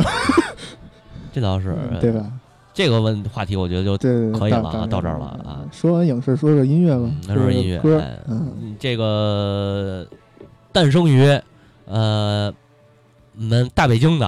[1.36, 2.32] 这倒是，对吧？
[2.72, 3.98] 这个问话题，我觉得就
[4.38, 5.60] 可以了啊到到这儿了啊。
[5.70, 7.78] 说完影视，说说音乐吧说说音乐，
[8.26, 8.76] 嗯，嗯。
[8.80, 10.06] 这个
[10.72, 11.28] 诞生于
[11.84, 12.50] 呃
[13.36, 14.26] 我们大北京的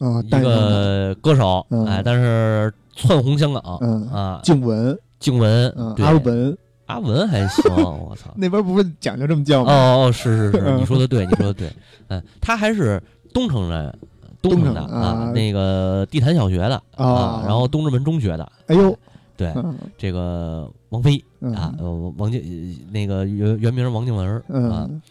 [0.00, 1.86] 啊，一个歌手，嗯。
[1.86, 4.06] 哎，但是窜红香港嗯。
[4.10, 6.58] 啊，静文，静文阿文。
[6.84, 7.62] 阿文还行，
[8.06, 8.30] 我操。
[8.36, 9.72] 那边不是讲究这么叫吗？
[9.72, 10.76] 哦哦，是是是，嗯。
[10.78, 11.72] 你说的对，你说的对，
[12.08, 13.98] 嗯，他还是东城人，
[14.40, 18.96] 东城的啊那个地坛小学的啊然后东直门中学的，哎呦，
[19.36, 25.02] 对，嗯这个王菲嗯啊，呃王静呃那个原原名王静文啊，嗯，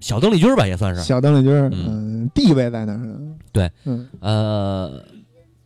[0.00, 3.18] 小邓丽君儿吧也算是，小邓丽君儿，嗯嗯，地位在那儿。
[3.52, 5.02] 对，嗯呃，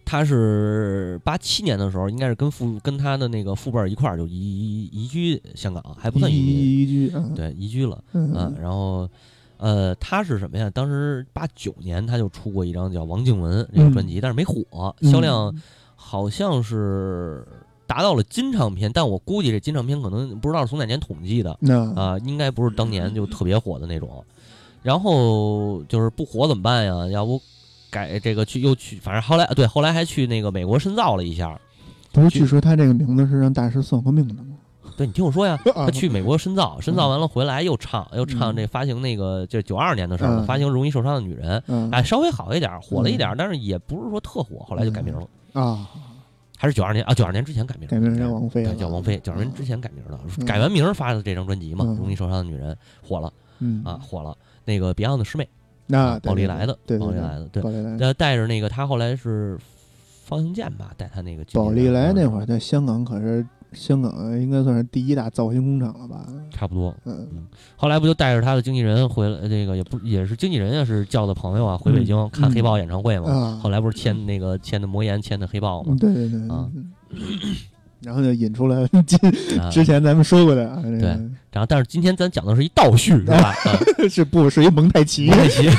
[0.05, 8.03] 他是八七年的时候，应该是跟父跟他的那个父辈儿一块儿就移移移居香港，还不算移民，移移居，嗯对，移居了。
[8.13, 9.09] 嗯啊，然后
[9.57, 10.69] 呃，他是什么呀？
[10.71, 15.55] 当时八九年他就出过一张叫《王静文》这个专辑，但是没火，销量
[15.95, 17.47] 好像是
[17.87, 24.25] 达到了金唱片，但我估计这金唱片可能不知道是从哪年统计的那啊、应该不是当年就特别火的那种。
[24.83, 27.07] 然后就是不火怎么办呀？
[27.09, 27.41] 要不
[27.91, 31.59] 改这个去又去，反正后来对，后来还去那个美国深造了一下。
[32.13, 34.54] 不是，据说他这个名字是让大师算过命的吗？
[34.97, 38.57] 对你听我说呀，啊他去美国深造，深造完了回来又唱又唱嗯。
[38.57, 40.47] 这发行那个就九二年的事儿了，嗯。
[40.47, 41.59] 发行《容易受伤的女人》。
[41.67, 41.91] 嗯。
[41.91, 45.27] 哎，稍微好一点，火了一点，但是也不是说特火，后来就改名了，
[45.61, 45.89] 啊，
[46.57, 50.45] 还是九二年啊，九二年之前改名，改名叫王菲叫王菲，九二年之前改名的，嗯。
[50.47, 52.73] 改完名发的这张专辑嘛，嗯《容易受伤的女人》
[53.09, 53.83] 火了嗯。
[53.85, 54.37] 啊，火了。
[54.65, 55.47] 那个 Beyond 的师妹，
[55.87, 57.63] 那啊宝丽来的，对宝丽来的，对，
[58.01, 59.59] 呃，带着那个他后来是
[60.25, 66.27] 方兴健吧，带他那个宝丽来那会啊儿在香港可是香港应该算是第一大造型工厂了吧？
[66.51, 66.95] 差不多。
[67.05, 67.27] 嗯
[67.77, 73.31] 后来不就带着他的经纪人回来，这个也不也是经纪人啊，是叫的朋友啊，回北京看黑豹演唱会嘛。
[73.31, 76.91] 啊，后来不是签那个签的魔岩签的黑豹嘛嗯，对对对啊，嗯
[78.03, 78.87] 然后就引出了
[79.71, 81.01] 之前咱们说过的啊，对
[81.55, 83.37] 然后但是今天咱讲的是一倒叙， 是吧？
[83.65, 83.79] 啊
[84.11, 85.27] 是不是一蒙太奇？
[85.27, 85.71] 蒙太奇。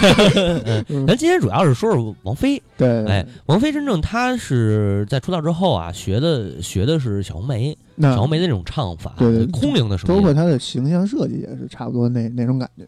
[1.06, 2.62] 咱今天主要是说说王菲。
[2.78, 10.16] 对，哎，王菲真正她是在出道之后啊，学的学的是小红梅，小红梅的那种唱法，对对空灵的声音。
[10.16, 12.86] 包括她的形象设计也是差不多那那种感觉，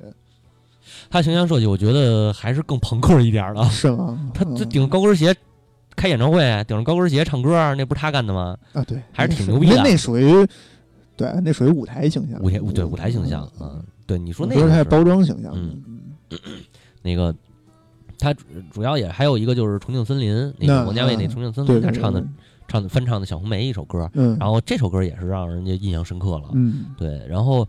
[1.10, 3.63] 她形象设计，我觉得还是更朋克一点的。
[3.69, 4.17] 是吗？
[4.34, 5.36] 她这嗯顶着高跟鞋
[5.95, 8.58] 开演唱会，顶着高跟鞋唱歌，那不是她干的吗？
[8.73, 10.45] 啊，对，还是挺牛逼的那那属于
[11.17, 16.39] 对，那属于舞台形象，舞台对舞台形象，嗯，对，你说那个是包装形象，嗯嗯。
[17.01, 17.34] 那个
[18.19, 22.23] 他主主要也还有一个就是《重庆森林》，那那个王家卫那《嗯重庆森林》，他唱的
[22.67, 26.49] 唱的翻唱的小红梅一首歌，嗯，然后这首歌也是让人家印象深刻了。
[26.53, 26.88] 嗯。
[26.97, 27.67] 对，然后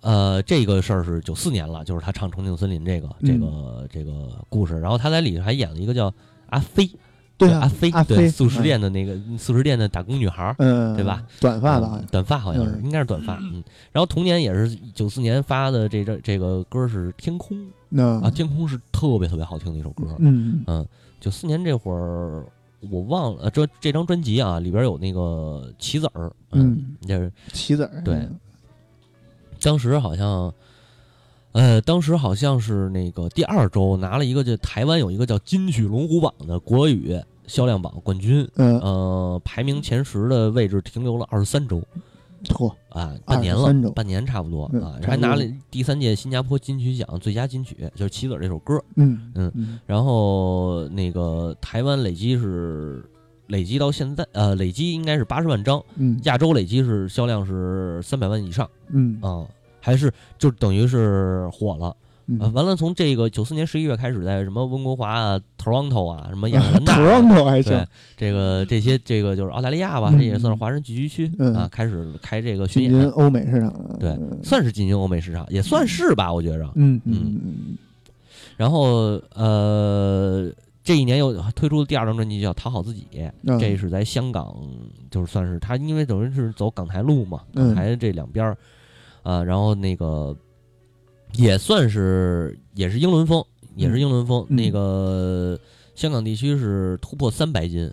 [0.00, 4.12] 呃，这个事儿是九四年了，就是他唱《重庆森林》这个这嗯个这个
[4.48, 6.12] 故事，然后他在里头还演了一个叫
[6.46, 6.90] 阿飞，
[7.40, 10.54] 对啊阿飞，阿飞对，素食嗯店的那个素食店的打工女孩儿。
[10.58, 11.24] 嗯，对吧？
[11.40, 13.36] 短发的好嗯像，短发好像是，嗯应该是短发。
[13.40, 17.56] 嗯，然后同年也是九四年发的这这这个歌是《天空》
[17.88, 20.04] 那啊，《天空》是特别特别好听的一首歌。
[20.18, 20.86] 嗯嗯，
[21.20, 22.44] 九四年这会儿
[22.90, 28.28] 我忘了，呃这这张专辑啊里边有那个棋子儿，嗯，就是棋子儿，对
[29.62, 30.52] 当时好像，
[31.52, 41.82] 呃，当时好像是那个第二周拿了一个，就台湾有一个叫金曲龙虎榜的国语销量榜冠军，嗯，呃，排名前十的位置停留了二十三周
[42.44, 48.82] 嚯，啊，半年了，半年差不多嗯啊，还拿了第三届新加坡金曲奖最佳金曲，就是《棋子儿》这首歌。
[48.96, 53.04] 嗯嗯嗯然后那个台湾累积是
[53.48, 58.66] 累积到现在，呃，累积应该是八十万张，嗯亚洲累积是销量是三百万以上。
[58.92, 59.44] 嗯啊、
[59.80, 61.96] 还是就等于是火了
[62.52, 76.70] 完了，从这个九四年十一月开始，在什么温哥华啊、Toronto 啊、什么亚特兰大、啊、，Toronto 还对行，这个这些这个就是澳大利亚吧，嗯这也算是华人聚居区、嗯啊，开始开这个巡演，欧美市场，对嗯算是进军欧美市场，也算是吧，我觉着。
[76.76, 77.76] 嗯嗯嗯
[78.56, 80.48] 然后呃，
[80.84, 83.08] 这一年又推出了第二张专辑叫《讨好自己》，
[83.42, 84.54] 嗯，这是在香港，
[85.10, 88.56] 就是算是他，因为等于是走港台路嘛，嗯港台这两边儿，
[89.22, 90.36] 啊，然后那个
[91.34, 93.44] 也算是也是英伦风，
[93.76, 94.44] 也是英伦风。
[94.48, 95.58] 嗯那个
[95.94, 97.90] 香港地区是突破三百斤，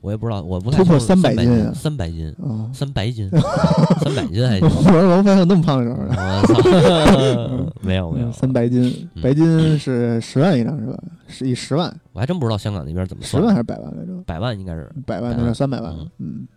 [0.00, 3.30] 我也不知道，我不太突破清楚300斤啊三百斤，啊，三百斤，
[4.02, 4.68] 三百斤还行。
[4.68, 10.98] 我说王菲有那么胖的时候呢，我操， 没有没有，三白金，嗯白金是十万一张是吧？
[11.28, 14.12] 是一十万，我还真不知道香港那边怎么算十万还是百万来着？
[14.26, 16.48] 百万应该是百万那是三百万嗯，嗯，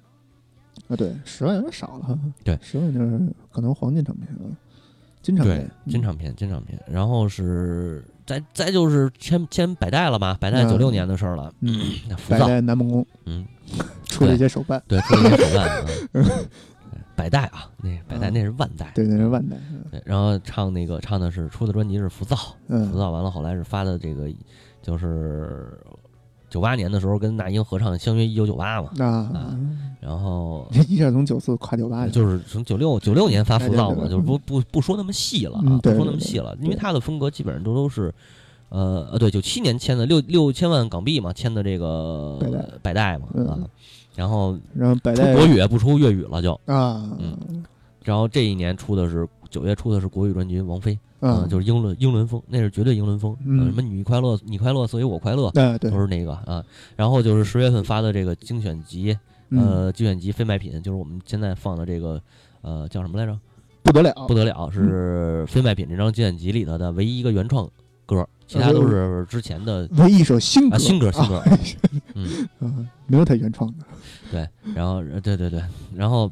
[0.87, 3.19] 啊对，十万有点少了哈， 对十万就是
[3.51, 4.47] 可能黄金唱片啊，
[5.21, 13.45] 金唱片，金唱片金唱片，然后是再再就是签签百代了嘛，百代嗯九六年的事儿了，嗯，那浮躁，百代南梦宫嗯。
[14.05, 15.85] 出了一些手办，对，出了一些手办啊，
[17.17, 19.57] 百代啊，那百代那是万代，对，那是万代，
[19.91, 24.29] 对，然后唱那个唱的是出的专辑是浮躁，浮嗯躁完了后来是发的这个
[24.81, 25.77] 就是
[26.49, 29.57] 九八年的时候跟那英合唱《相约一九九八》嘛，啊，
[29.99, 38.13] 然后 一下从九四跨九八去，就是从九六九六年发浮躁嘛，就是不不不说那么细了啊嗯，不说那么细了，因为他的风格基本上都都是。
[38.69, 42.37] 呃呃，对，九七年签的六六千万港币嘛，签的这个
[42.81, 43.47] 百代嘛嗯。
[43.47, 43.57] 啊，
[44.13, 47.63] 然后然后百代出国语不出粤语了就，啊，嗯
[48.03, 56.63] 然后这一年出的是九月出的是国语专辑《王菲》，啊嗯，，就是英伦英伦风，那是绝对英伦风，嗯呃什么你快乐你快乐，所以我快乐，哎对都，是那个啊。
[56.95, 59.17] 然后就是十月份发的这个精选集，
[59.49, 62.21] 嗯，呃，精选集非卖品，就是我们现在放的这个，
[62.61, 63.35] 呃，叫什么来着？
[63.81, 67.67] 不得了，不得了，是非卖品这张精选集里头的唯一一个原创
[68.05, 71.59] 歌，其他都是之前的唯一一首新歌，啊新歌新歌啊，
[72.13, 73.85] 嗯，啊没有他原创的，
[74.31, 75.63] 对，然后呃对对对，
[75.95, 76.31] 然后。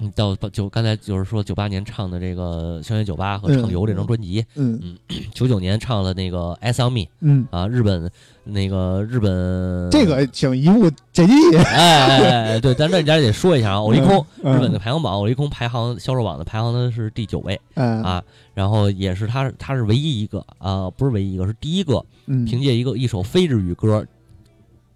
[0.00, 4.80] 嗯，到九刚才就是说九八年唱的这个《相约九八》和《畅游》这张专辑，嗯。
[4.82, 4.96] 嗯
[5.34, 8.10] 九九年唱了那个《S on Me》嗯，啊，日本
[8.44, 18.24] 那个日本这个请一部这季，哎哎哎哎，对，咱这家得说一下啊， 欧力空嗯日本的排行榜，欧力空排行销售榜的排行呢是第九位啊，啊，
[18.54, 24.04] 然后也是他他是唯一一个啊，不是唯一一个，是第一个嗯，凭借一个一首非日语歌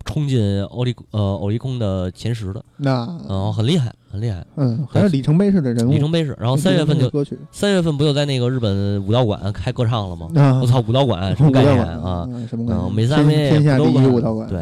[0.04, 6.36] 冲进欧力呃欧力空的前十的，那嗯，很厉害，很厉害，嗯，还是里程碑式的人物，里程碑式。
[6.38, 7.10] 然后三月份就，
[7.50, 10.28] 三月份不就在那个日本武道馆开歌唱了吗？
[10.36, 12.28] 啊我操，武道馆什么概念啊？？
[12.48, 12.94] 什么概嗯，念？
[12.94, 14.60] 天美三妹天下第一武武道馆，对，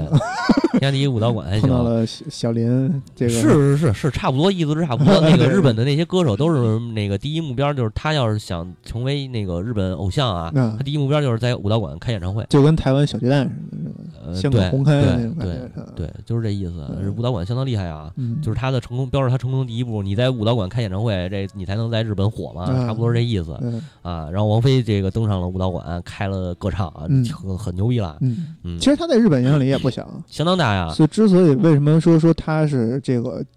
[0.78, 1.70] 天下第一武道馆还行碰。
[1.70, 5.20] 到了小小林，这个是是是是，差不多意思是差不多。
[5.20, 12.45] 那个日本的那些歌手都是那个第一目标，就是他要是想成为那个日本偶像啊，啊他，第一目标就是在武道馆开演唱会。
[12.49, 13.90] 就跟台湾小巨蛋似的，
[14.26, 16.87] 呃，香港对红磡那对种感对觉，对，就是这意思。
[16.91, 24.30] 嗯武道馆相当厉害啊，嗯，就是他的成功标志他成功的第一步，你在舞蹈馆开演唱会，这你才能在日本火嘛，嗯差不多是这意思嗯啊。
[24.30, 30.91] 然后王菲这个登上了舞蹈馆，开了歌唱啊嗯，很很牛逼了，嗯，嗯，其实他在日本影响力也不小，相当大呀。
[30.91, 33.49] 所以之所以为什么说说他是这个继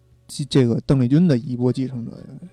[0.44, 2.12] 这个邓丽君的衣钵继承者，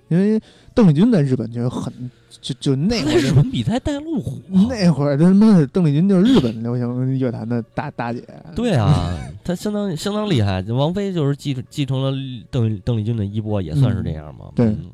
[0.09, 0.41] 因为
[0.74, 1.93] 邓丽君在日本就很
[2.41, 8.22] 就就那他会儿日本比赛带路虎啊，那会儿他妈的邓丽君就是日本流行乐坛的大大姐，
[8.55, 10.62] 对啊，她相当相当厉害。
[10.68, 12.12] 王菲就是继继承了
[12.51, 14.47] 邓邓丽君的衣钵，也算是这样嘛。
[14.55, 14.91] 对嗯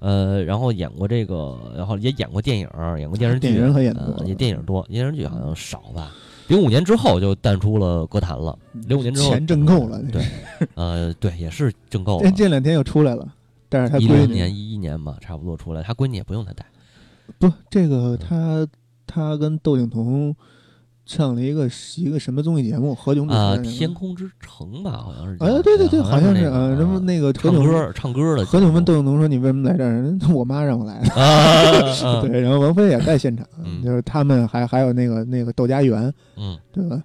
[0.00, 2.68] 呃，然后演过这个，然后也演过电影，
[2.98, 6.12] 演过电视剧，电影可演得多呃也电影多，电视剧好像少吧。
[6.48, 10.00] 零五年之后就淡出了歌坛了，零五年之后钱挣够了。
[10.12, 10.22] 对，
[10.74, 12.30] 呃，对，也是挣够了哎，。
[12.30, 13.26] 这两天又出来了，
[13.68, 16.66] 但是他一闺女零年、一一年吧，差不多出来，他闺女也不用他带。
[17.38, 18.66] 不，这个他
[19.06, 20.34] 他跟窦靖童
[21.06, 25.36] 上了一个一个什么综艺节目，何炅主持啊，的天空之城吧，好像是。
[25.40, 31.14] 哎，对对对，好像是啊，什么那个何炅唱歌唱歌的何炅问窦靖童说：“你为什么来这儿？” 我妈让我来的。
[31.14, 37.02] 啊， 对，然后王菲也在现场，嗯就是他们还还有那个那个窦家园，嗯，对吧？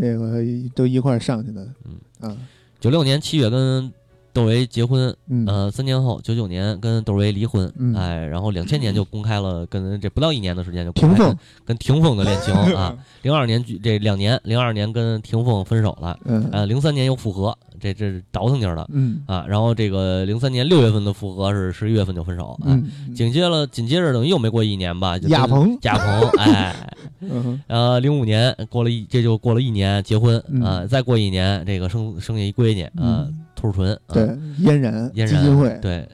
[0.00, 0.42] 这个
[0.74, 2.36] 都一块儿上去的，嗯啊，
[2.80, 3.92] 九六年七月跟
[4.36, 5.46] 窦唯结婚，嗯。
[5.46, 7.94] 呃，三年后九九年跟窦唯离婚，嗯。
[7.94, 16.46] 哎，然后两千年就公开了跟这不到一年的时间就公开霆锋跟跟霆锋的恋情 啊，零二年这两年，零二年跟霆锋分手了，嗯。
[16.52, 19.22] 呃，零三年又复合，这这是倒腾劲儿的嗯。
[19.26, 26.74] 啊，然后这个零三年六月份的复合是十一月份就分手啊，嗯，紧接着紧接着等于又没过一年吧，就跟亚鹏亚鹏，哎，
[27.20, 30.62] 嗯呃，零五年过了一，这就过了一年结婚嗯。
[30.62, 34.14] 啊、再过一年这个生生下一闺女啊、嗯兔唇，啊。
[34.14, 34.26] 对，
[34.58, 36.08] 嫣然嫣然基金会，对，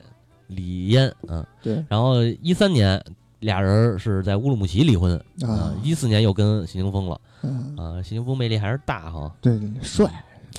[0.46, 1.84] 李嫣，嗯，对。
[1.90, 2.98] 然后一三年
[3.40, 5.50] 俩人是在乌鲁木齐离婚啊。
[5.50, 7.76] 啊，，一四年又跟谢霆锋了嗯。
[7.76, 10.06] 啊，谢霆锋魅力还是大哈，对对，对帅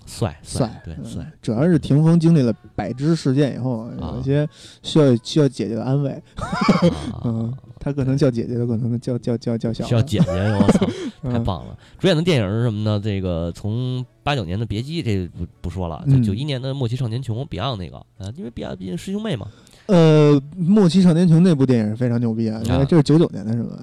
[0.06, 4.48] 帅帅，嗯对帅，主要是霆锋经历了百只事件以后，有一些
[4.82, 7.22] 需要需要姐姐的安慰， 啊。
[7.26, 10.86] 嗯，他可能叫姐姐的，可能叫叫叫叫小的，需要姐姐，我操，
[11.30, 11.78] 太嗯棒了！
[12.00, 13.00] 主演的电影是什么呢？
[13.04, 16.22] 这个从八九年的《别姬》这不不说了，嗯。
[16.24, 17.98] 九一年的《莫欺少年穷》Beyond 那个。
[17.98, 19.48] 啊，因为 Beyond 毕竟师兄妹嘛。
[19.88, 23.78] 呃，《莫欺少年穷》那部电影非常牛逼啊，因为啊这是九九年的是吧？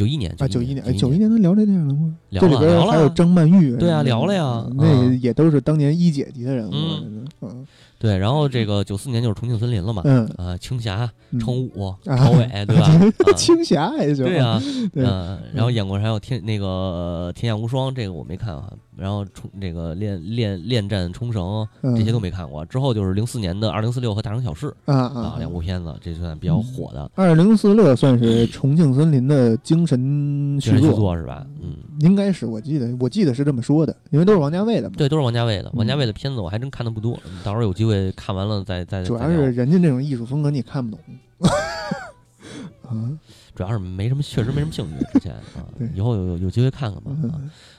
[0.00, 2.14] 九一年啊，九一年，年，九一年能聊这电影了吗？
[2.30, 7.24] 聊这里边还有张曼玉，对啊嗯聊了呀那嗯也都是当年一姐级的人物，嗯。
[7.42, 7.66] 嗯
[8.00, 12.86] 对，然后这个九四年就是《重庆森林》了嘛，嗯，啊，青霞、嗯程武、啊朝伟，对吧？
[13.28, 14.58] 啊青霞还行，对啊，
[14.92, 18.72] 对嗯，然后演过还有天那个呃天下无双，这个我没看啊。
[18.96, 22.66] 然后冲这个恋恋恋战冲绳嗯这些都没看过。
[22.66, 31.46] 之后就是零四年的二零四六和大城小事啊啊啊，两部片子，这算比较火的二零四六算是重庆森林的精神续作，是吧？
[31.62, 34.94] 嗯，应该是我记得我记得是这么说的，因为都是王家卫的嘛。
[34.98, 35.70] 对，都是王家卫的。
[35.72, 39.02] 王家嗯卫的片子我还真看的不多，到时候有机会看完了再再。
[39.04, 41.04] 主要是人家那种艺术风格你看不懂。
[42.88, 43.18] 啊，
[43.54, 45.04] 主要是没什么，确实没什么兴趣。
[45.12, 47.10] 之前啊 对，以后有有有机会看看吧。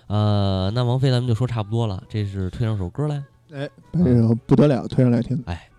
[0.07, 3.23] 啊那王菲咱们就说差不多了，这是推上首歌来。
[3.53, 5.41] 哎，把这首不得了推上来听。
[5.45, 5.69] 哎，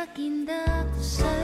[0.00, 0.54] 不见得
[1.02, 1.39] 相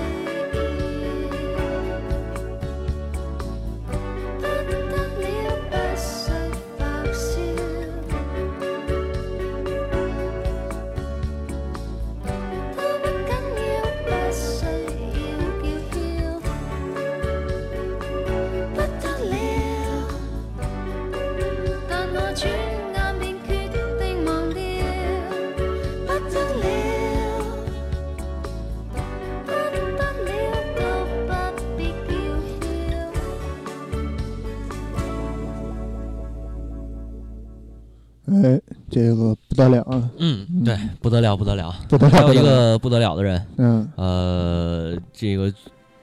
[38.97, 41.71] 这个不得了啊，嗯，对，不得了，不得了。
[41.87, 43.87] 不得了，还有一个不得了的人，嗯。
[43.95, 45.53] 呃，这个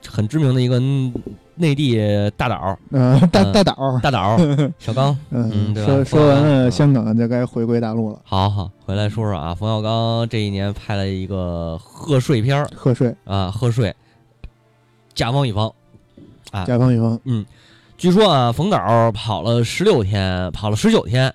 [0.07, 0.79] 很知名的一个
[1.55, 1.97] 内地
[2.37, 4.37] 大导，嗯，大嗯大导，大导
[4.77, 5.17] 小刚。
[5.31, 13.91] 嗯，说说完了嗯香港就该回归大陆了，好好，回来说说啊，冯小刚这一年拍了一个贺岁片儿贺岁，啊，贺岁，
[15.15, 15.73] 甲方乙方。
[16.51, 16.63] 啊。
[16.65, 17.43] 甲方乙方，嗯
[17.97, 21.33] 据说啊，冯导跑了十六天，跑了十九天，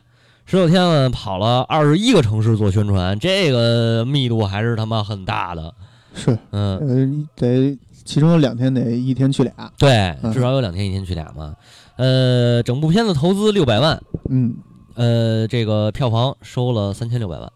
[0.51, 5.75] 十九天了，跑了二十一个城市做宣传，这个密度还是他妈很大的。
[6.15, 11.55] 是，嗯，呃，得其中有两天得一天去俩，对，嗯至少有两天一天去俩嘛。
[11.97, 14.57] 呃，整部片子投资六百万，嗯，
[14.95, 17.53] 呃，这个票房收了三千六百万，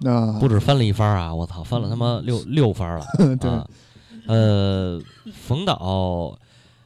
[0.00, 1.34] 那不止翻了一番啊！
[1.34, 3.06] 我操，翻了他妈六六番了。
[3.40, 3.66] 对，啊，
[4.26, 5.00] 呃，
[5.32, 6.38] 冯导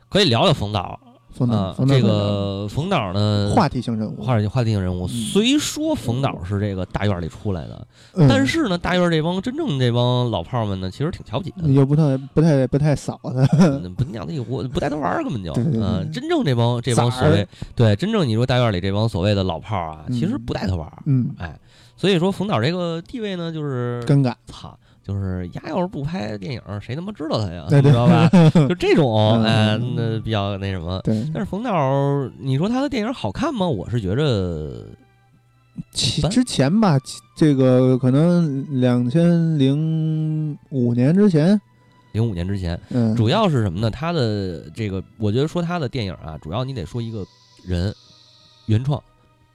[0.08, 1.00] 可以聊聊冯导
[1.40, 5.06] 冯导，啊，冯导这个冯导呢，话题性人物，话话题性人物。
[5.06, 5.08] 嗯。
[5.08, 8.28] 虽说冯导是这个大院里出来的，嗯。
[8.28, 11.68] 但是呢，大院这帮真正这帮老炮儿们呢，其实挺瞧不起他的。
[11.72, 21.58] 又不太不太不太扫他，嗯不鸟他一窝，不带他玩儿根本就，嗯，真正这帮这帮所谓对真正你说大院里这帮所谓的老炮儿啊，嗯其实不带他玩儿，嗯，哎，
[21.96, 24.78] 所以说冯导这个地位呢，就是尴尬，操，
[25.10, 27.66] 就是丫要是不拍电影，谁他妈知道他呀？
[27.68, 28.28] 你知道吧？
[28.68, 31.00] 就这种，嗯哎，那比较那什么。
[31.02, 31.72] 对，但是冯导，
[32.38, 33.66] 你说他的电影好看吗？
[33.66, 34.86] 我是觉着，
[35.74, 36.96] 般其之前吧，
[37.36, 41.60] 这个可能两千零五年之前，
[42.12, 43.90] 零五年之前，嗯，主要是什么呢？
[43.90, 47.26] 他的这个，我觉得说他的电影啊，主要你得说一个
[47.66, 47.92] 人
[48.66, 49.02] 原创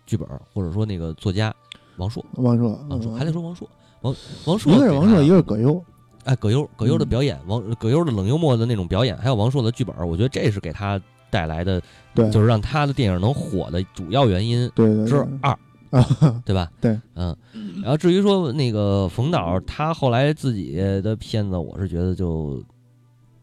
[0.05, 1.55] 剧本，或者说那个作家
[1.95, 3.65] 王朔，王朔，王朔嗯还得说王朔，
[4.05, 5.83] 王王朔一个是王朔，一个是葛优，
[6.25, 11.01] 哎，葛优，葛优的嗯表演，王葛优的冷幽默的那种表演，还有王朔的剧本，我觉得这是给他
[11.31, 11.81] 带来的，
[12.13, 15.57] 对，就是让他的电影能火的主要原因对对对之二，
[15.89, 16.07] 啊，
[16.45, 16.69] 对吧？
[16.79, 17.35] 对，嗯。
[17.81, 22.61] 然后至于说那个冯导，他后来自己的片子，我是觉得就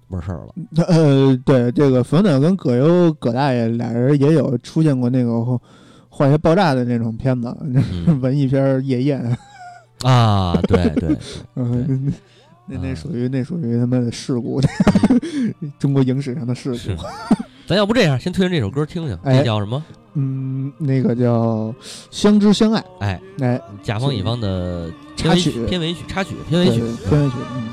[0.09, 0.55] 完事儿了。
[0.87, 5.45] 呃，对，这个冯导跟葛优葛大爷俩人也有出现过那个
[6.09, 9.39] 化学爆炸的那种片子，嗯 文艺片夜宴，
[10.03, 11.17] 啊，对对，
[11.57, 12.13] 嗯，
[12.67, 14.61] 那 那啊属于那属于他妈的事故，
[15.79, 17.03] 中国影史上的事故。
[17.67, 19.83] 咱要不这样，先推荐这首歌听听，那叫什么？
[20.15, 21.69] 嗯，那个叫
[22.11, 27.69] 《相知相爱》，哎，哎，甲方乙方的插曲曲、片尾曲、插曲、片尾曲片尾曲，嗯。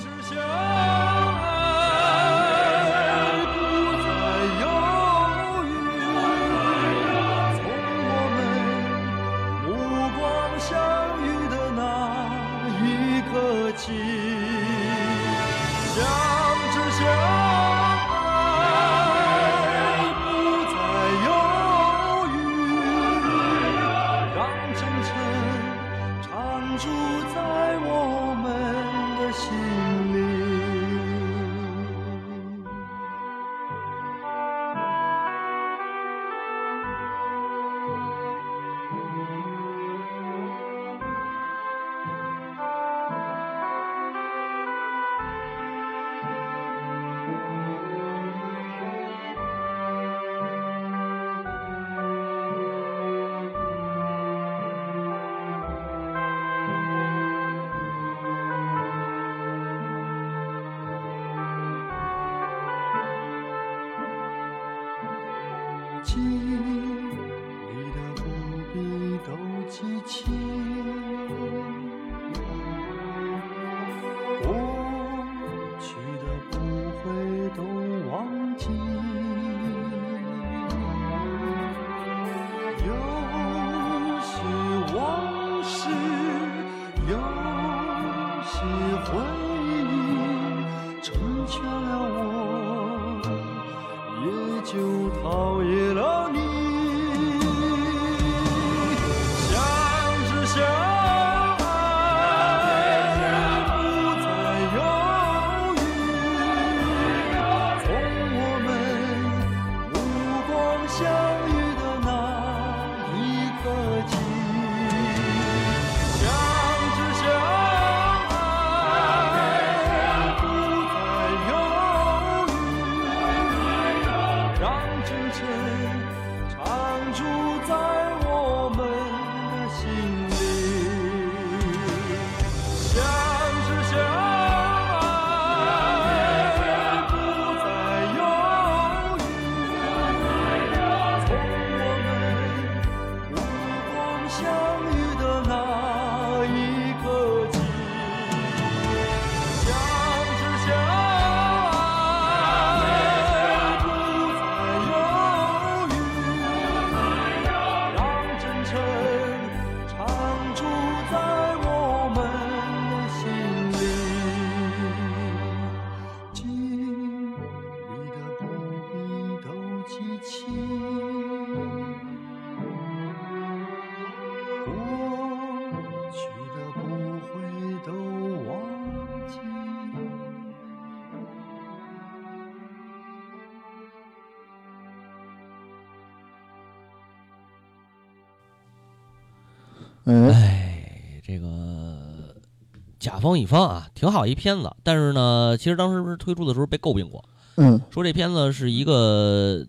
[193.20, 197.22] 甲方乙方啊，挺好一片子，但是呢，其实当时不是推出的时候被诟病过，
[197.58, 199.66] 嗯，说这片子是一个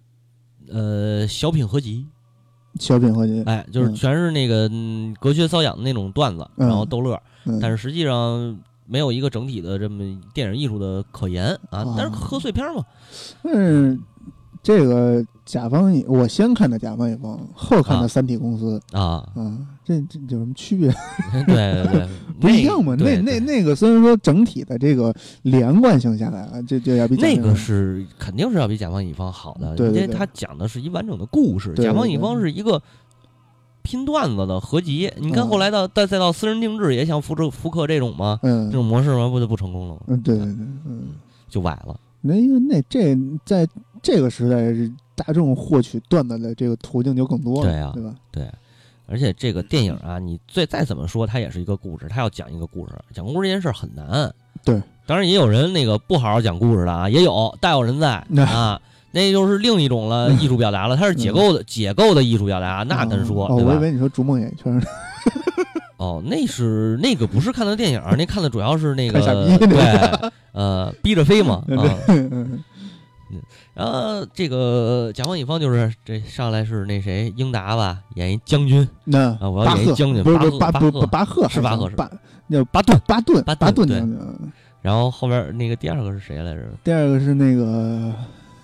[0.69, 2.07] 呃小品合集，
[2.79, 3.95] 小品合集，哎，就是嗯。
[3.97, 6.69] 全是那个、嗯、隔靴搔痒的那种段子，嗯。
[6.69, 7.21] 然后逗乐。
[7.61, 12.85] 但是实际上没有一个整体的这么电影艺术的可言啊啊，但是贺岁片嘛，
[13.43, 14.01] 嗯，
[14.63, 20.91] 这个甲方乙，我先看的甲方乙方，后看的啊三体公司啊，啊，这这有什么区别？
[21.47, 22.09] 对 对对，
[22.39, 22.95] 不一样嘛？
[22.99, 31.73] 那那那个虽然说整体的这个连贯性下来啊，这这要比那个是肯定是要比甲方乙方好的，因为它讲的是一完整的故事。
[31.75, 32.81] 甲方乙方是一个
[33.83, 35.11] 拼段子的合集。
[35.17, 38.39] 你看嗯后来到再再到私人定制，也想复制复刻这种吗？
[38.43, 39.29] 嗯这种模式吗？
[39.31, 40.01] 不就不成功了吗？
[40.09, 40.55] 嗯，对对对，
[40.85, 41.09] 嗯，
[41.49, 41.99] 就崴了。
[42.23, 43.67] 那因为那这在
[44.03, 48.15] 这个时代，是大众获取段子的这个途径就更多了，对啊对吧？
[48.31, 48.51] 对，
[49.07, 54.33] 而且这个电影啊，你最再怎么说，它也是一个故事，它要讲一个故事，讲故事这件事儿很难。
[54.65, 58.81] 对，当然也有人那个不好好讲故事的啊，也有大有人在 那啊。
[59.13, 63.79] 那就是另一种了艺术表达了，它是解构的解构的艺术表达，那咱说哦，对吧我以？
[63.81, 64.81] 为你说逐梦演艺圈，
[65.97, 69.19] 哦，那是那个不是看的电影，那看的主要是那 个
[69.67, 71.83] 对，呃，逼着飞嘛 啊。
[73.81, 82.11] 呃这个甲方乙方就是这上来是那谁英达吧，演一将军，那啊我要演一将军不是巴赫巴巴赫是巴赫是巴
[82.51, 84.19] 叫巴顿巴顿巴顿将军。
[84.83, 86.63] 然后后边那个第二个是谁来着？
[86.83, 88.13] 第二个是那个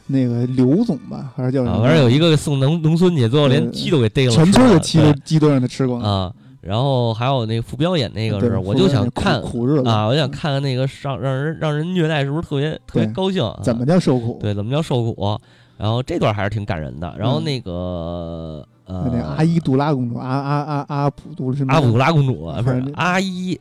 [0.06, 1.82] 那个刘总吧，还是叫什，么？
[1.82, 6.08] 反正有一个送农农村去，最后连鸡都给逮了，全村的鸡都鸡都让他吃光了。
[6.08, 6.32] 啊。
[6.66, 13.60] 然后还有那个傅彪演那个对是，我就想看苦苦日子啊，我想看看那个让让人让人虐待是不是特别特别高兴啊？
[13.62, 14.38] 怎么叫受苦？
[14.40, 15.38] 对，怎么叫受苦？
[15.78, 17.14] 然后这段还是挺感人的。
[17.18, 21.72] 然后嗯那个呃，那阿依杜拉公主，阿阿阿阿普杜什么？
[21.72, 23.58] 阿普杜拉公主啊，不是阿依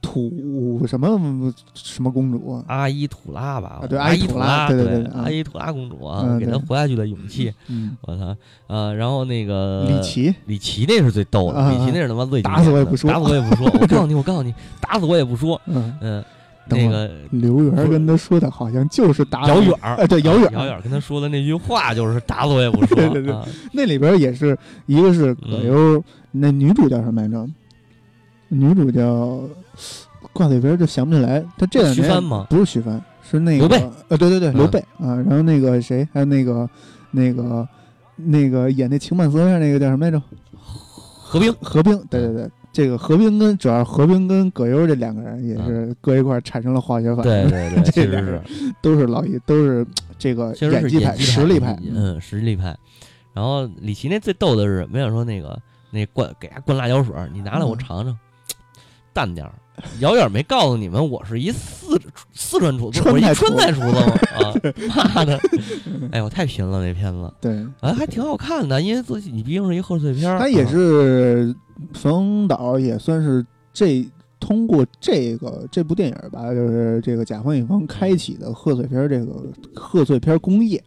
[0.00, 2.64] 土什么什么公主啊？
[2.68, 3.80] 阿依土拉吧？
[3.82, 8.36] 啊对阿阿依土拉，对对对阿依土拉公主啊，嗯给她活下去的勇气，嗯，我操
[8.68, 8.92] 啊！
[8.92, 13.66] 然后那个李琦，李琦那是最逗的，啊李琦那是他妈最打死我也不说打死我也不说。
[13.80, 15.60] 我告诉你，我告诉你，打死我也不说。
[15.66, 16.24] 嗯，嗯，
[16.68, 19.72] 那个刘源跟他说的好像就是打姚远
[20.08, 22.96] 对，姚远，姚远跟他说的那句话就是打死我也不说。
[22.96, 27.48] 对对对啊那里边也是一个是葛优，那女主叫什么来着？
[28.48, 29.40] 女主叫
[30.32, 31.44] 挂嘴边就想不起来。
[31.56, 33.90] 她这两年徐帆吗不是徐帆，是那个刘备。
[34.08, 35.14] 呃，对对对，嗯刘备啊。
[35.16, 36.68] 然后那个谁，还有那个
[37.10, 37.68] 那个
[38.16, 40.22] 那个演那情满色上那个叫什么来着？
[41.20, 42.50] 何冰，何冰，对对对。
[42.70, 48.40] 这个何冰跟主要何冰跟葛优这两个人也是搁一块儿产生了化学反应，对对对， 这确实是
[48.80, 49.84] 都是老一都是
[50.18, 52.76] 这个演技派、实力派，嗯，实力派。
[53.32, 55.58] 然后李琦那最逗的是，没想说那个
[55.90, 58.16] 那灌给他灌辣椒水儿，你拿来我嗯尝尝，
[59.18, 59.52] 淡点儿。
[59.98, 62.00] 姚远没告诉你们，我是一四
[62.32, 64.00] 四川厨子，我是一川菜厨子吗？
[64.36, 64.54] 啊，
[65.16, 65.36] 妈的！
[66.12, 67.66] 哎呦，太贫了那片子，对。
[67.80, 71.52] 啊，还挺好看的，因为自己你毕竟是一贺岁片儿，他也啊是
[71.94, 74.08] 冯导，也算是这
[74.38, 79.44] 通过这个这部电影吧，就是这个甲方乙方开启的贺岁片儿这个
[79.74, 80.80] 贺岁片儿工业。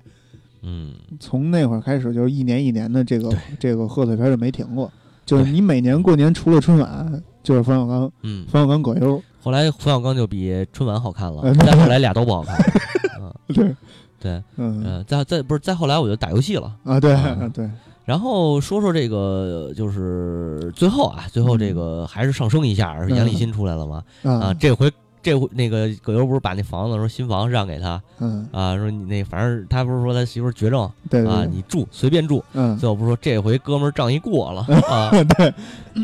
[0.64, 3.30] 嗯，从那会儿开始，就是一年一年的这个
[3.60, 4.90] 这个贺岁片儿就没停过。
[5.26, 9.22] 就是你每年过年除了春晚，就是冯小刚、嗯，冯小刚、葛优。
[9.44, 12.56] 后来冯小刚就比春晚好看了 嗯，但后来俩都不好看。
[13.20, 13.76] 嗯，对
[14.20, 16.72] 对，嗯呃，再再不是再后来我就打游戏了。
[16.84, 17.70] 啊，对啊对，
[18.06, 24.04] 然后说说这个，就是最后啊，最后这个还是上升一下，是杨立新出来了嘛？
[24.24, 24.92] 啊，啊，这回
[25.22, 32.44] 这回那个葛优不是把那房子说新房让给他嗯，啊，说你那反正他不是说他媳妇绝症啊，对对对，你住随便住。
[32.54, 35.54] 嗯，最后不是说这回哥们儿仗义过了 啊，对，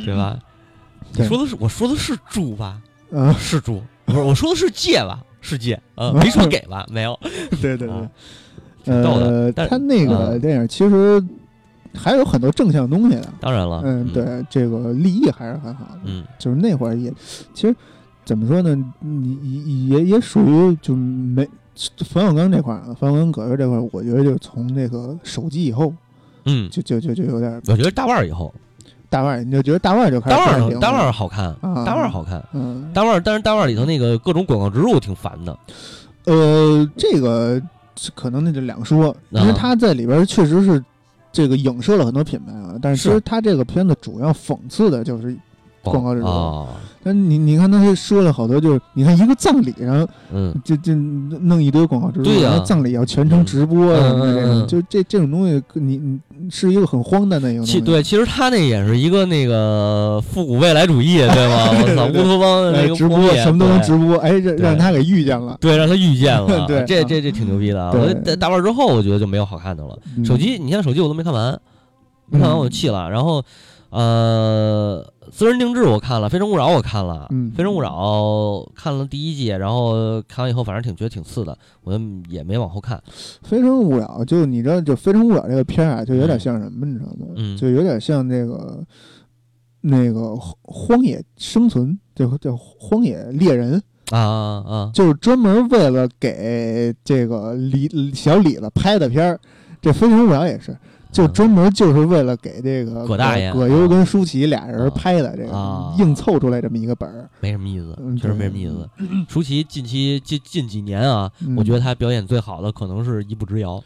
[0.05, 0.37] 对吧？
[1.13, 2.79] 你说的是我说的是住吧？
[3.13, 5.23] 啊，是住，不是我说的是借吧？
[5.41, 6.85] 是借啊， 没说给吧？
[6.91, 7.17] 没有。
[7.61, 8.09] 对对对啊。
[8.83, 11.21] 挺逗的呃，但他那个啊电影其实
[11.93, 13.27] 还有很多正向东西的。
[13.39, 15.99] 当然了，嗯，，对，这个立意还是很好的。
[16.05, 17.11] 嗯就是那会儿也，
[17.53, 17.75] 其实
[18.27, 19.39] 怎么说呢，你
[19.87, 21.47] 也也也属于就没
[22.09, 25.93] 冯小刚这块儿啊，冯小刚、葛优这块儿，我觉得就从那个手机以后，
[26.43, 28.53] 嗯，就就就就有点我觉得大腕儿以后，
[29.09, 35.57] 大腕儿，你就觉得大腕儿就开大始不太平腕儿大腕儿好看，啊大腕儿好看，嗯大腕儿，但是大腕儿里头那个各种广告植入挺烦的。
[36.25, 37.61] 呃，这个
[38.13, 40.83] 可能那就两说，因为啊他在里边确实是
[41.31, 45.33] 这个影射了很多品牌啊，但是其实他这个片子主要讽刺的就是
[45.91, 46.29] 广告制作。
[46.29, 46.67] 啊，
[47.03, 56.19] 但你你看他说了好多，就是你看一个葬礼上，嗯，这这弄一堆广告植入，对呀葬礼要全程直播嗯什么的，就这这种东西，你你
[56.49, 57.63] 是一个很荒诞的一个。
[57.63, 61.69] 其对，其实他那也是一个那个复古未来主义，对吗？
[61.81, 65.57] 我操，乌托邦的那个哎直播什么都能直播，哎，让让他给遇见了。
[65.61, 67.91] 对，让他遇见了， 对啊这这这挺牛逼的啊。
[67.93, 69.97] 我大大腕之后，我觉得就没有好看的了。
[70.17, 71.57] 嗯手机，你像手机我都没看完，
[72.29, 73.09] 没看完我就气了。
[73.09, 73.41] 然后，
[73.89, 77.89] 呃，私人定制我看了，《非诚勿扰》我看了，嗯非诚勿扰》
[78.75, 82.97] 看了第一季，然后看完以后，反正挺觉得挺次的，我就也没往后看。
[83.43, 87.27] 《非诚勿扰》就你知道，就《非诚勿扰》这个片儿啊，就有点像什么，你知道吗？
[87.35, 88.83] 嗯就有点像那个
[89.81, 93.81] 那个荒荒野生存，就叫荒野猎人，
[94.11, 94.91] 啊啊啊！
[94.93, 99.39] 就是专门为了给这个李小李子拍的片儿。
[99.79, 100.75] 这《非诚勿扰》也是，
[101.17, 107.27] 就专门就是为了给这个葛大爷葛优跟舒淇俩人啊拍的，这啊个硬凑出来这么一个本儿。
[107.39, 108.87] 没什么意思，嗯确实没什么意思。
[109.27, 113.83] 舒淇近期近近几年啊，嗯我觉得她表演最好的可能是一步之遥，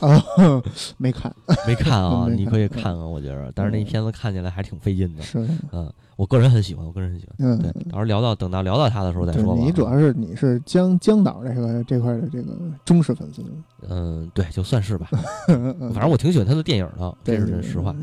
[0.00, 0.22] 啊，
[0.98, 1.34] 没看，
[1.66, 5.22] 没看啊， 你可以看看，我觉得，但是那嗯片子看起来还挺费劲的。
[5.22, 5.38] 是，
[5.72, 7.36] 嗯，我个人很喜欢，我个人很喜欢。
[7.38, 9.62] 嗯，对，到时候聊到等到聊到他的时候再说吧。
[9.62, 12.52] 你主要是你是江江导这个这块的这个
[12.84, 13.42] 忠实粉丝，
[13.88, 15.08] 嗯，对，就算是吧。
[15.46, 17.94] 反 反正我挺喜欢他的电影的，这是实话。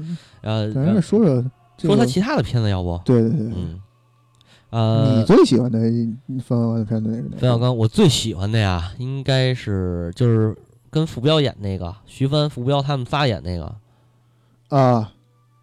[0.42, 1.44] 呃，咱们说说
[1.78, 3.00] 这个说他其他的片子，要不？
[3.06, 3.80] 对对对，嗯，
[4.72, 5.80] 呃你，最喜欢的
[6.44, 7.38] 冯小刚的片子是哪个？
[7.38, 10.56] 冯小刚，我最喜欢的呀，应该是就是
[10.90, 13.76] 跟傅彪演那个，徐帆、傅彪他们仨演那个，
[14.76, 15.12] 啊，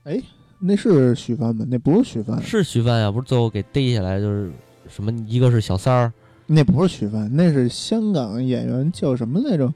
[0.04, 0.22] 哎，
[0.66, 1.64] 那是许帆吗？
[1.68, 3.10] 那不是许帆，是徐帆呀？
[3.10, 4.50] 不是最后给逮下来，就是
[4.88, 5.12] 什么？
[5.26, 6.12] 一个是小三儿，
[6.46, 9.72] 那不是许帆，那是香港演员叫什么来着？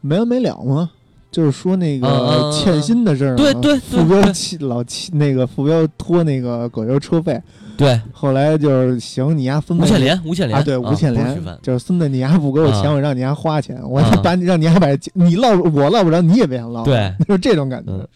[0.00, 0.90] 没完没了吗？
[1.30, 4.18] 就是说那个嗯欠薪的事儿嘛，对对对付彪
[4.66, 7.38] 老气那个付彪拖那个葛优车费，
[7.76, 18.08] 对，后来就是行，你丫分吴倩莲，吴倩莲啊，对，吴倩莲就是孙子，你丫不给我钱，啊我让你丫花钱，我 把你让你丫把你落我落不着，你也别想落，对， 就是这种感觉嗯。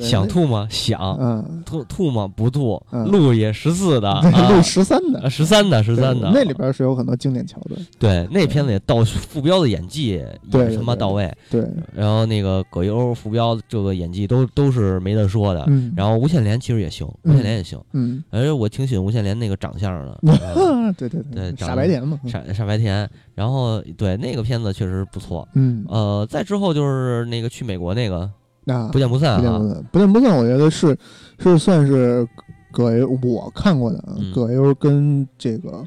[0.00, 0.66] 对想吐吗？
[0.70, 2.26] 想，嗯，吐吐吗？
[2.26, 7.78] 不吐，嗯路也十四的， 对，啊录十三的，十三的，十三的，那里边是有很多经典桥段。
[7.98, 15.64] 对那片子也到傅彪的演技也他妈到位，对，然后那个葛优、傅彪这个演技都都是没得说的。
[15.68, 20.18] 嗯，然后吴倩莲其实也行，吴嗯倩莲也行，嗯，而且我挺喜欢吴倩莲那个长相的，
[20.96, 23.08] 对对对傻白甜嘛，傻傻白甜。
[23.34, 25.46] 然后对那个片子确实不错。
[25.54, 28.30] 嗯，呃，再之后就是那个去美国那个
[28.66, 30.96] 啊，不见不散啊，不见不散，不见不散，我觉得是
[31.38, 32.26] 是算是
[32.70, 34.02] 葛优我看过的
[34.34, 35.86] 葛优跟这个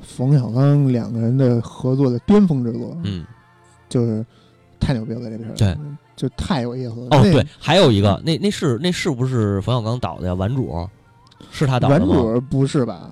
[0.00, 3.24] 冯小刚两个人的合作的巅峰之作，嗯，
[3.88, 4.24] 就是
[4.80, 5.76] 太牛逼了这片儿，对，
[6.16, 7.06] 就太有意思了。
[7.10, 10.34] 哦对，还有一个那那是那是不是冯小刚导的呀？
[10.34, 10.88] 顽主
[11.50, 12.14] 是他导的顽吗？
[12.14, 13.10] 主不是吧？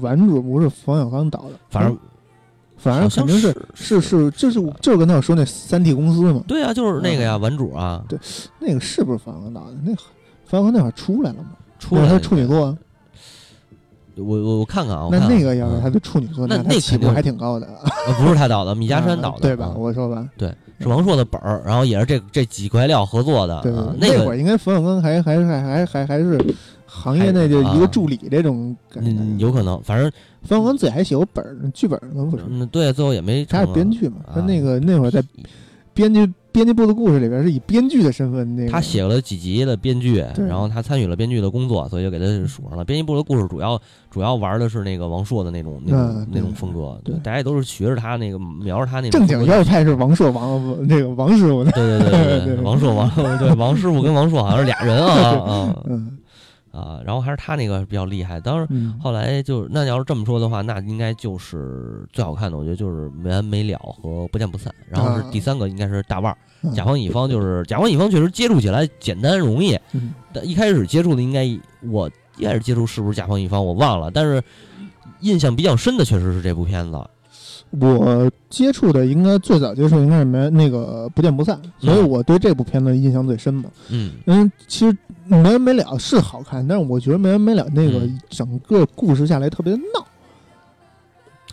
[0.00, 1.96] 顽主不是冯小刚导的，反正
[2.82, 8.18] 反正肯定是是是是，就是就是刚才我说那三 T 公司嘛，对啊，就是那个呀，文主啊，对
[8.58, 9.76] 那个是不是冯小刚导的？
[9.84, 9.94] 那
[10.44, 11.50] 冯小刚那会儿出来了吗？
[11.78, 12.76] 出来那是他处女座啊。
[14.16, 17.66] 我我我看看啊，那那个要是他嗯的处女座， 那那起步还挺高的。
[18.06, 19.70] 呃不是他导的，米家山 导的，对吧？
[19.74, 26.38] 嗯我说吧，对，是王朔的本儿，然后也是这这几块料合作的，对，啊那那个会儿应该冯小刚还还还还还还是
[26.92, 29.10] 行业内就一个助理这种感觉。
[29.10, 30.10] 嗯有可能，反正
[30.42, 32.44] 冯小刚自己还写过本儿剧本呢，不是？
[32.48, 34.16] 嗯对，最后也没成他是啊编剧嘛？
[34.32, 35.22] 他啊那个那会儿在
[35.94, 38.70] 编剧编辑部的故事里边是以编剧的身份那个。
[38.70, 42.84] 他写了几集的编剧，然后他参与了编剧的工作，所以就给他数上了。
[42.84, 43.80] 编辑部的故事主要
[44.10, 51.70] 主要玩的是那个王朔的那种那种嗯那种风格，对大家也都是学着他那个瞄着他那种正经要派是王朔王那个王师傅的。
[51.72, 56.18] 对对对对对对， 王朔王 对王师傅跟王朔好像是俩人啊啊嗯
[56.72, 58.40] 啊，然后还是他那个比较厉害。
[58.40, 64.74] 当时嗯，后来就那要是这么说的话，那应该就是最好看的，我觉得就是没完没了和不见不散。
[64.88, 71.46] 然后是啊第三个应该是大腕儿，嗯甲方乙方就是甲方乙方确实接触起来简单容易，嗯但一开始接触的应该
[71.90, 74.42] 我一开始接触是不是甲方乙方我忘了，但是
[75.20, 76.98] 印象比较深的确实是这部片子。
[77.70, 83.64] 我接触的应该最早接触应该是没那个不见不散，所以嗯我对这部片子印象最深嘛。
[83.88, 84.12] 嗯。
[84.26, 84.96] 嗯，其实
[85.26, 88.20] 没完没了是好看，但是我觉得没完没了那个嗯。
[88.28, 90.06] 整个故事下来特别闹，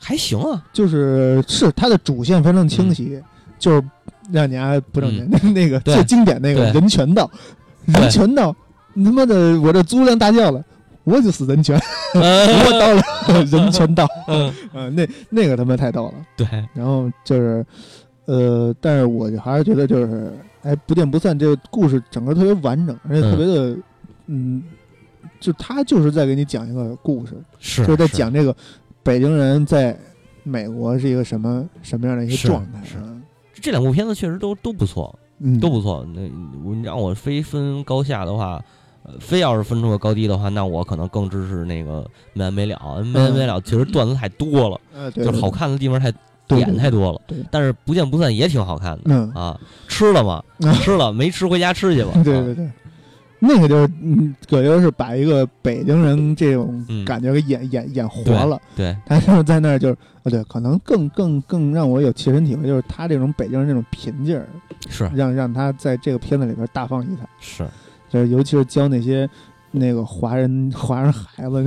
[0.02, 3.22] 还行啊，就是是它的主线非常清晰，
[3.58, 3.84] 就是
[4.32, 7.30] 让你家不挣钱， 那个最经典那个人权道，
[7.86, 8.56] 人权道，
[8.94, 10.64] 你他妈的我这租辆大轿了。
[11.10, 11.80] 我就是人权，
[12.14, 16.14] 我到了 人权道，嗯， 嗯，那那个他妈太逗了。
[16.38, 17.66] 对，然后就是，
[18.26, 20.32] 呃，但是我就还是觉得就是，
[20.64, 23.78] 哎，不见不散这个故事整个特别完整，而且特别的，
[24.28, 24.64] 嗯，
[25.40, 28.56] 就他就是在给你讲一个故事，是就是在讲这个
[29.04, 29.98] 北京人在
[30.44, 32.80] 美国是一个什么什么样的一个状态。
[32.84, 32.98] 是。
[33.00, 33.22] 嗯。
[33.62, 36.08] 这两部片子确实都都不错，嗯，都不错。
[36.16, 36.22] 那
[36.64, 38.62] 我你让我非分高下的话，呃，
[39.20, 43.02] 非要是分出个高低的话，那我可能更支持那个没完没了。
[43.04, 46.12] 没完没了，其实段子太多了，就是好看的地方太
[46.48, 47.38] 对点太多了对。
[47.52, 49.60] 但是不见不散也挺好看的嗯，啊。
[49.88, 50.44] 吃了吗？
[50.60, 52.12] 嗯 吃了，没吃回家吃去吧。
[52.20, 52.70] 啊对对对，
[53.40, 58.60] 那个就是嗯，葛优是把一个北京人这种嗯感觉给演演演活了。
[58.76, 64.46] 对，他就是在那儿就是，哦对，可能更更更让我有切身体会，就是他这种北京人这种贫劲儿，
[64.90, 67.28] 是让让他在这个片子里边大放异彩。
[67.40, 67.66] 是，
[68.10, 69.30] 就是尤其是教那些
[69.72, 71.64] 那个华人华人孩子，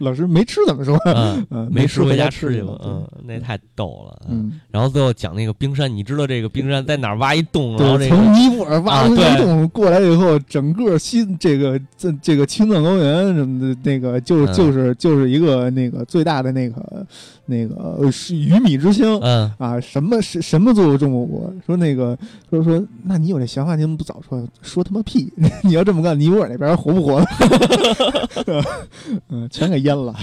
[0.00, 0.98] 老师没吃怎么说？
[1.70, 2.80] 没吃回家家吃去吧吧。。
[2.84, 4.20] 嗯，那太逗了。
[4.28, 17.06] 嗯，然后最后讲那个冰山，你知道这个冰山在哪儿挖一洞，然后，这个从尼泊尔挖出一洞过来以后，整个新这个这这个青藏高原什么的，那个就嗯就是就是一个那个最大的那个
[17.46, 19.18] 那个呃是鱼米之乡。
[19.22, 21.52] 嗯啊，什么什什么作为中国国？
[21.66, 22.16] 说那个
[22.48, 24.42] 说说，那你有这想法，你怎么不早说？
[24.62, 25.30] 说他妈屁！
[25.62, 27.22] 你要这么干，尼泊尔那边活不活？
[29.28, 30.14] 嗯，全给淹了。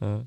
[0.00, 0.24] 嗯，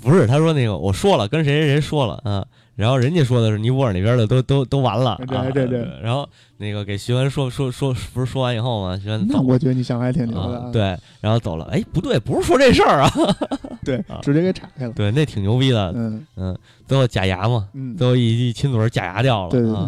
[0.00, 2.46] 不是，他说那个我说了，跟谁谁谁说了啊，
[2.80, 5.86] 然后人家说的是尼泊尔那边的都都都完了，对啊对对。
[6.02, 6.26] 然后
[6.56, 8.98] 那个给徐文说说说，不是说完以后吗？
[9.02, 10.58] 徐文那我觉得你想法还挺牛的。
[10.58, 13.12] 啊，对，然后走了，哎，不对，不是说这事儿啊，
[13.84, 14.92] 对啊，直接给岔开了。
[14.92, 16.26] 对，那挺牛逼的，嗯。
[16.36, 16.56] 嗯，
[16.86, 19.78] 最后假牙嘛，嗯，最后一一亲嘴假牙掉了，对对对。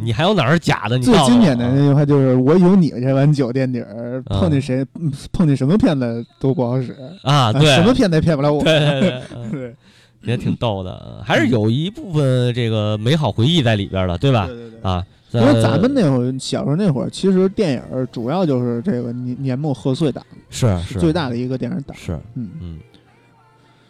[0.00, 0.98] 你还有哪儿是假的？
[0.98, 4.38] 你最经典的那句话就是：“我有你这碗酒垫底儿，啊。
[4.38, 9.74] 碰见谁嗯碰见什么骗子都不好使，啊，对，什么骗子也骗不了我。”对对 对
[10.22, 14.46] 也挺逗的，还是有一部分这个美好回忆在里边的，对吧？
[14.46, 14.80] 对对对。
[14.82, 21.96] 啊，因为咱们那会儿小时候那会儿，其实电影主要就是这个年年末贺岁档，是是最大的一个电影档。
[21.96, 22.78] 是，嗯，嗯，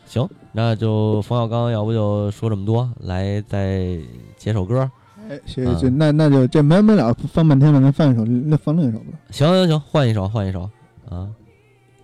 [0.07, 3.99] 行，那就冯小刚，要不就说这么多，来再
[4.37, 4.91] 解首歌。
[5.29, 9.19] 哎，行啊就那那就这没完没了放半天了，咱放一首，那放另一首吧。
[9.31, 10.69] 行行行，换一首，换一首
[11.09, 11.29] 啊，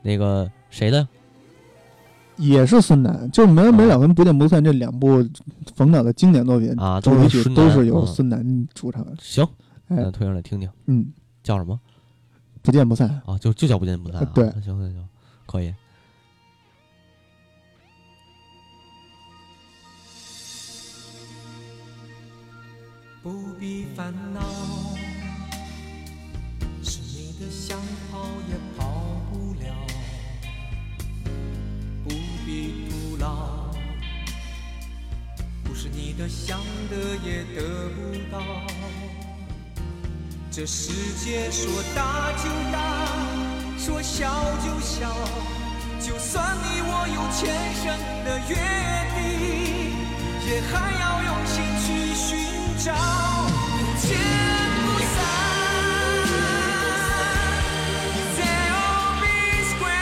[0.03, 1.07] 那个谁的？
[2.37, 5.27] 也是孙楠，就是没完没了跟不见不散这两部
[5.77, 9.15] 冯导的经典作品啊主题曲都是由嗯孙楠主唱的。
[9.21, 9.45] 行，
[9.89, 11.07] 哎那，推上来听听，嗯，
[11.43, 11.79] 叫什么？
[12.63, 13.09] 不见不散。
[13.27, 14.33] 啊，就就叫不见不散、啊。
[14.35, 15.09] 对行行行，
[15.47, 15.75] 可以。
[23.23, 24.41] 不必烦恼，
[26.83, 27.79] 是你的想
[28.11, 28.19] 跑
[28.49, 28.55] 也
[33.25, 33.73] 到，
[35.65, 36.61] 不是你的想
[36.91, 37.99] 得也得不
[38.31, 38.37] 到。
[40.51, 40.93] 这世
[41.25, 42.77] 界说大就大，
[43.79, 44.29] 说小
[44.63, 45.11] 就小，
[45.99, 47.41] 就算你我有前
[47.81, 47.85] 生
[48.27, 48.53] 的约
[49.15, 49.19] 定，
[50.47, 52.29] 也还要用心去寻
[52.85, 52.93] 找，
[53.73, 54.07] 不见
[54.85, 55.17] 不散。
[58.37, 59.27] They'll be
[59.73, 59.97] square，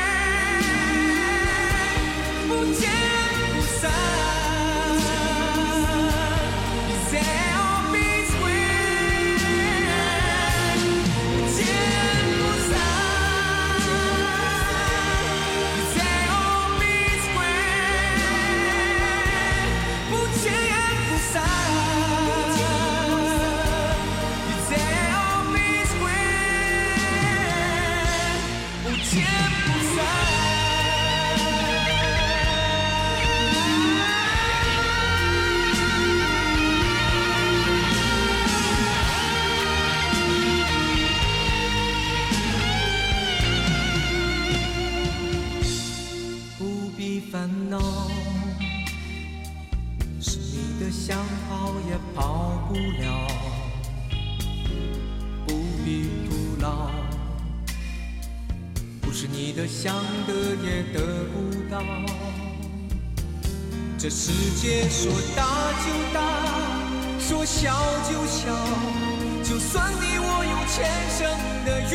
[2.48, 2.82] 不见
[51.12, 52.24] 想跑也跑
[52.68, 53.28] 不了，
[55.46, 55.52] 不
[55.84, 56.88] 必徒劳，
[59.02, 59.94] 不是你的想
[60.26, 60.32] 得
[60.64, 61.00] 也得
[61.34, 61.82] 不到。
[63.98, 65.44] 这世界说大
[65.84, 66.18] 就大，
[67.20, 67.76] 说小
[68.10, 68.56] 就小，
[69.44, 70.88] 就算你我有前
[71.18, 71.28] 生
[71.66, 71.94] 的约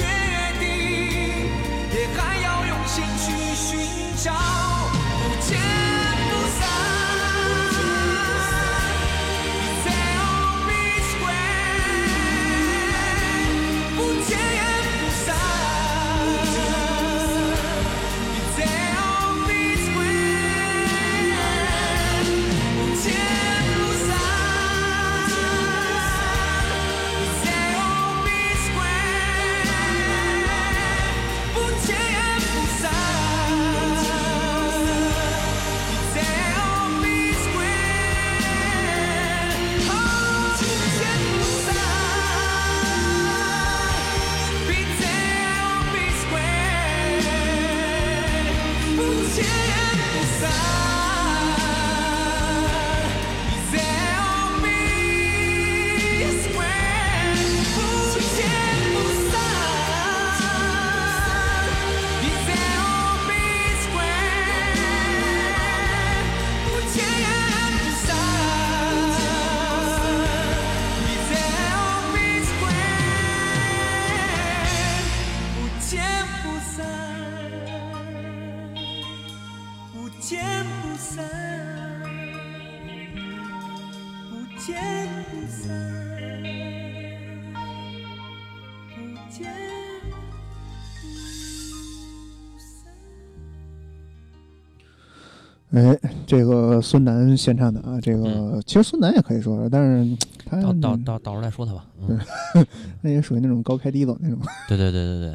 [96.28, 101.86] 这个孙楠献唱的啊，这个、其实孙楠也可以说说，但是他到到到到时候再说他吧。
[102.08, 102.20] 嗯，
[103.02, 104.38] 那也属于那种高开低走那种。
[104.68, 105.32] 对对对对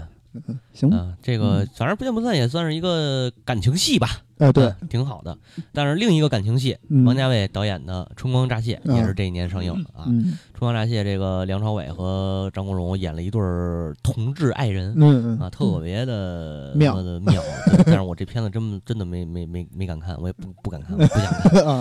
[0.46, 4.06] 对， 行吧，嗯，这个反正不见不散也算是一个感情戏吧。
[4.42, 5.36] 哎对嗯挺好的。
[5.72, 10.04] 但是另一个感情戏，嗯王家卫导演的《春光乍泄》啊也是这一年上映的啊。
[10.06, 14.94] 嗯春光乍泄》这个梁朝伟和张国荣演了一对儿同志爱人，
[15.40, 17.42] 啊，特别的妙的妙。
[17.84, 21.32] 但是我这片子真真的没没没没敢看，我也不不敢看，我不想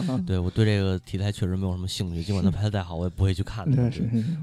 [0.04, 0.26] 看。
[0.26, 3.92] 对我对这个题材确实没有什么兴趣，尽管他拍的再好，我也不会去看的。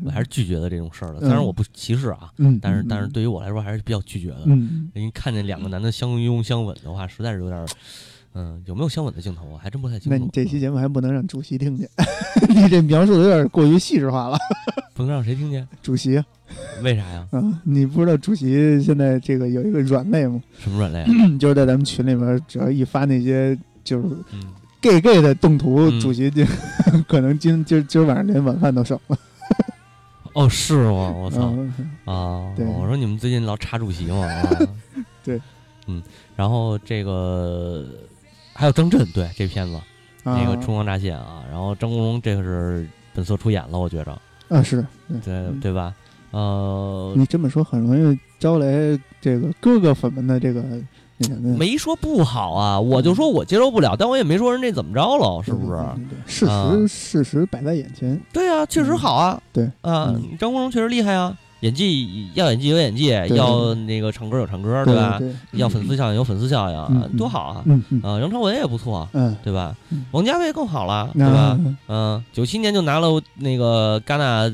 [0.04, 1.18] 我还是拒绝的这种事儿的。
[1.18, 4.42] 嗯虽然我不歧视啊，嗯但是嗯但是对于我来说还是比较拒绝的。
[4.46, 7.66] 嗯因为看见两个男的相拥相吻的话，实在是有点儿，
[8.41, 9.59] 嗯，有没有相吻的镜头啊？
[9.61, 10.11] 还真不太清楚。
[10.11, 11.89] 那你这期节目还不能让主席听见，
[12.49, 14.39] 你这描述的有点过于细致化了。
[14.95, 15.66] 不能让谁听见？
[15.82, 16.24] 主席啊，
[16.82, 17.26] 为啥呀？
[17.32, 20.41] 啊，你不知道主席现在这个有一个软肋吗？
[20.59, 21.11] 什么软肋啊？
[21.41, 24.41] 就是在咱们群里面，只要一发那些就是嗯
[24.80, 26.45] gay gay 的动图，嗯主席就
[27.09, 29.18] 可能今今今晚上连晚饭都省了。
[30.34, 31.11] 哦，是吗？
[31.12, 31.72] 我操嗯
[32.05, 32.53] 啊！
[32.57, 34.49] 对我说你们最近老插主席嘛啊？
[35.24, 35.41] 对，
[35.86, 36.01] 嗯，
[36.36, 37.84] 然后这个
[38.59, 39.80] 还有张震，对这片子
[40.24, 42.84] 那个啊《春光乍泄》啊，然后张国荣这个是
[43.14, 44.11] 本色出演了，我觉着，
[44.48, 45.94] 啊是，对对对吧？
[46.32, 48.66] 呃，你这么说很容易招来
[49.20, 50.64] 这个哥哥粉们的这个。
[51.56, 55.80] 没说不好啊，我就说我接受不了，但我也没说人家怎么着了，是不是？
[56.26, 58.20] 事啊实事实摆在眼前。
[58.32, 59.40] 对啊，确实好啊。
[59.52, 65.20] 对啊，嗯张国荣确实厉害啊，演技要演技有演技，要那个唱歌有唱歌，对吧？
[65.52, 67.64] 要粉丝效应有粉丝效应多好啊！
[68.02, 70.04] 啊，梁朝伟也不错，嗯对吧嗯？
[70.12, 71.59] 王家卫更好了，对吧？
[71.88, 74.48] 嗯，九七年就拿了那个戛纳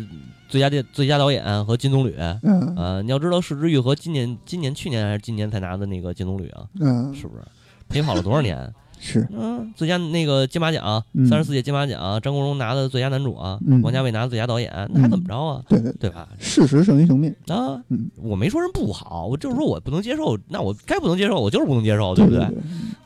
[0.48, 2.14] 最佳电最佳导演和金棕榈。
[2.42, 7.42] 嗯啊，你要知道，《是之愈合》今年今年去年还是今年才拿的那个金棕榈啊，嗯是不是？
[7.88, 8.72] 陪跑了多少年？
[9.04, 9.28] 是。
[9.30, 11.26] 嗯，最佳那个金马奖，嗯。
[11.26, 13.82] 三十四届金马奖，张国荣拿的最佳男主啊，嗯。
[13.82, 15.62] 王家卫拿的最佳导演，那还怎么着啊？
[15.68, 16.08] 对对对。
[16.08, 16.26] 吧？
[16.38, 17.30] 事实胜于雄辩。
[17.48, 18.10] 啊，嗯。
[18.16, 22.48] 我没说人不好，我就是说我不能接受，那我该不能接受，我就是不能接受，对不对？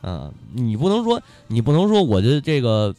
[0.03, 2.95] 嗯，你不能说，你不能说我的这个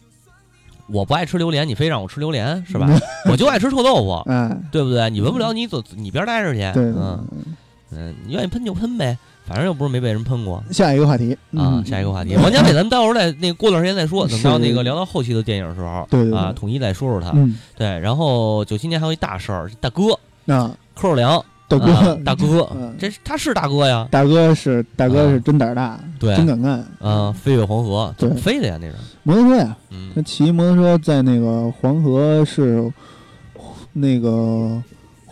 [0.87, 2.89] 我不爱吃榴莲，你非让我吃榴莲是吧？
[3.31, 5.09] 我就爱吃臭豆腐，哎，对不对？
[5.09, 7.25] 你闻不了，你走你边待着去，嗯。
[7.91, 9.17] 嗯，你愿意喷就喷呗，
[9.49, 10.63] 反正又不是没被人喷过。
[10.71, 11.85] 下一个话题啊，嗯。
[11.85, 17.31] 下一个话题，王家卫，咱们到时候再那过段时间再说， 等到那个聊到后期的电影的时候，对啊，统一再说说他。
[17.33, 17.57] 嗯。
[17.75, 20.13] 对，然后九七年还有一大事儿，大哥
[20.53, 21.91] 啊，柯受良，大哥。
[21.91, 22.69] 啊大哥。
[22.75, 26.35] 嗯，这他是大哥呀，大哥是大哥是真胆儿大，啊对。
[26.35, 26.85] 真敢干。
[26.99, 28.41] 啊，飞越黄河怎么对。
[28.41, 28.77] 飞的呀？
[28.79, 30.11] 那是，摩托车呀，嗯。
[30.15, 32.91] 他骑摩托车在那个黄河是
[33.93, 34.81] 那个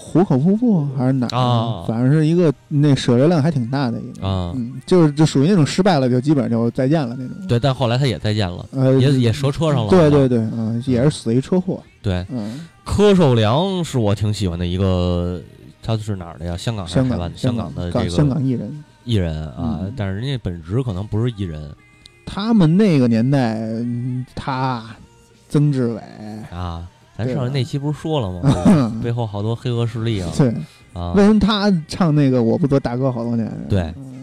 [0.08, 7.36] 壶口瀑布还是哪儿啊反正是一个那舍流量还挺大的一个，啊，嗯，就是就属于那种失败了就基本上就再见了那种。
[7.48, 9.90] 对，但后来他也再见了，呃，也也折车上了。
[9.90, 11.84] 对对对，嗯，也是死于车祸。
[12.02, 15.42] 对，嗯，柯受良是我挺喜欢的一个，
[15.84, 16.56] 他是哪儿的呀？
[16.56, 17.38] 香港还是香港台湾？
[17.38, 21.70] 香港的这个香港艺人，艺人啊嗯，但是人家本职可能不是艺人
[22.26, 24.84] 他们那个年代，嗯他
[25.50, 26.02] 曾志伟，
[26.52, 26.88] 啊。
[27.18, 29.00] 咱上那期不是说了吗？
[29.04, 30.30] 背后好多黑恶势力啊。
[30.38, 30.54] 对，
[30.94, 33.52] 啊，为什么他唱那个我不做大哥好多年？
[33.70, 33.82] 对。
[33.98, 34.14] 嗯。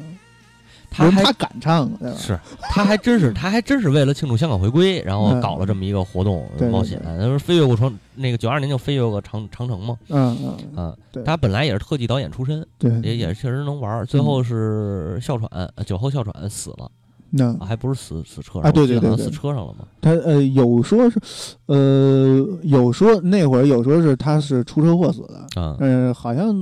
[0.96, 2.16] 他还敢唱，对吧？
[2.16, 2.38] 是，
[2.70, 5.40] 他还真是， 他还真是为了庆祝香港回归，然后嗯。
[5.40, 7.00] 搞了这么一个活动冒险。
[7.04, 10.38] 他说飞越过长那个九二年就飞越过长长城嘛，嗯
[10.76, 16.88] 嗯，啊，他本来也是特技导演出身，对，也也确实能玩儿，最后是哮喘，呃酒后哮喘死了，
[17.36, 21.18] 那啊还不是死死车上，啊对对对对死车上了嘛，他呃有说是，
[21.66, 26.54] 呃有说那会儿有说是他是出车祸死的，嗯呃好像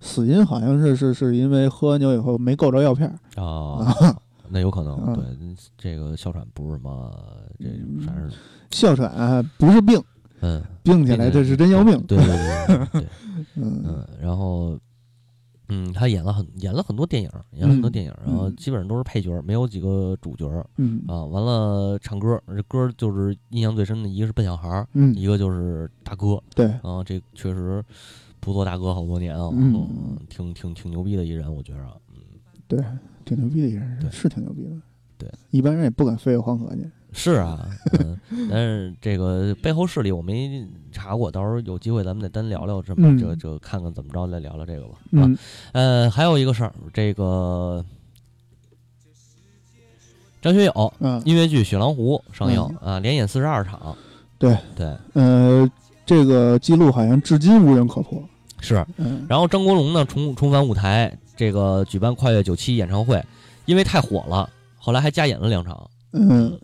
[0.00, 3.94] 死因好像是是是因为喝完酒以后没够着药片儿，啊，
[4.48, 7.10] 那有可能， 嗯对，这个哮喘不是什么，
[7.60, 7.66] 这
[8.04, 8.28] 反正
[8.70, 10.02] 哮喘啊不是病，
[10.40, 11.96] 嗯，病起来这是真要命。
[12.06, 13.08] 对对对对对，
[13.56, 14.76] 嗯嗯，然后
[15.68, 21.24] 嗯，他演了很演了很多电影，演了很多嗯电影，然后嗯基本上都是配角，没有几个主角嗯啊。
[21.24, 27.04] 完了，唱歌，这歌就是印象最深的一个是笨小孩儿，嗯一个就是大哥对，啊。
[27.04, 27.84] 这确实
[28.40, 31.80] 不做大哥好多年啊，嗯嗯，挺挺挺牛逼的一人，我觉着。
[32.14, 32.22] 嗯
[32.66, 32.82] 对，
[33.24, 34.70] 挺牛逼的一人，对是挺牛逼的。
[35.16, 36.88] 对，一般人也不敢飞越黄河去。
[37.12, 37.66] 是啊，
[37.98, 38.18] 嗯，
[38.50, 44.94] 但是这个背后势力我没查过，到时候有机会咱们得单聊聊这么、嗯这这看看怎么着再聊聊这个吧。
[44.94, 45.38] 啊，嗯
[45.72, 47.84] 呃，还有一个事儿，这个
[50.40, 53.96] 张学友嗯音乐剧《雪狼湖》上映、嗯啊，连演四十二场。
[54.38, 55.68] 对对，呃，
[56.06, 58.22] 这个记录好像至今无人可破。
[58.60, 58.84] 是。
[58.98, 63.24] 嗯然后张国荣呢重重返舞台，这个举办跨越九七演唱会，
[63.66, 65.90] 因为太火了，后来还加演了两场。
[66.12, 66.58] 嗯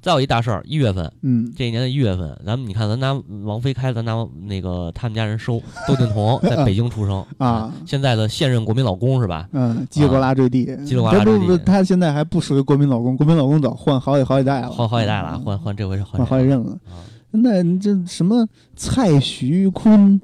[0.00, 3.12] 再有一大事儿，一月份，嗯这一年的一月份，咱们你看，咱拿
[3.44, 9.48] 王菲开，咱拿那个他们家人收，窦靖童 在北京出生啊，现在的现任国民老公是吧？
[9.52, 16.72] 嗯，叽里呱啦坠地，叽里呱啦坠地他现在还不属于国民老公，国民老公早换好几好几代了，换好几代了，换换这回是换好几任了。
[16.88, 18.44] 啊那这什么
[18.74, 20.20] 蔡徐坤，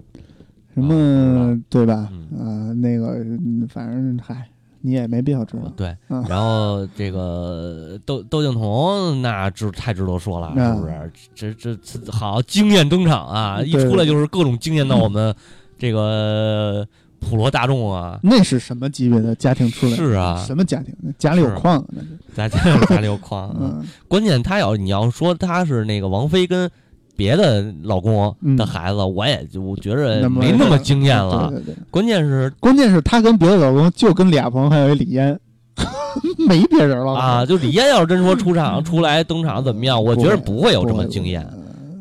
[0.75, 2.11] 什么、对吧？
[2.11, 4.49] 嗯啊，那个嗯反正嗨，
[4.87, 5.73] 你也没必要知道。
[5.77, 11.13] 对，啊然后这个窦窦靖童那值太值得说了，啊是不是？
[11.35, 13.61] 这这这好惊艳登场啊！
[13.61, 15.35] 一出来就是各种惊艳到我们
[15.77, 16.87] 这个
[17.19, 18.21] 普罗大众啊！
[18.23, 19.97] 那是什么级别的家庭出来？
[19.97, 20.95] 是啊什么家庭？
[21.19, 22.09] 家里有是矿，那是。
[22.37, 22.49] 家
[22.87, 26.71] 家里有矿，嗯关键他要你要说他是那个王菲跟
[27.17, 31.49] 别的老公的孩子，我也就我觉着没那么惊艳了。
[31.51, 31.77] 对对对。
[31.91, 35.39] 关键是关键是他跟别的老公就跟俩朋友还有一李嫣，
[36.47, 37.15] 没别人了。
[37.15, 41.47] 啊，就李嫣要是真说出场出来登场怎么样，我觉得不会有这么惊艳，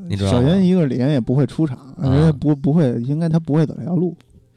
[0.10, 0.42] 你知道吗？
[0.42, 2.10] 首先一个李嫣也不会出场，啊。
[2.10, 4.16] 人家不不会，应该她不会走这条路。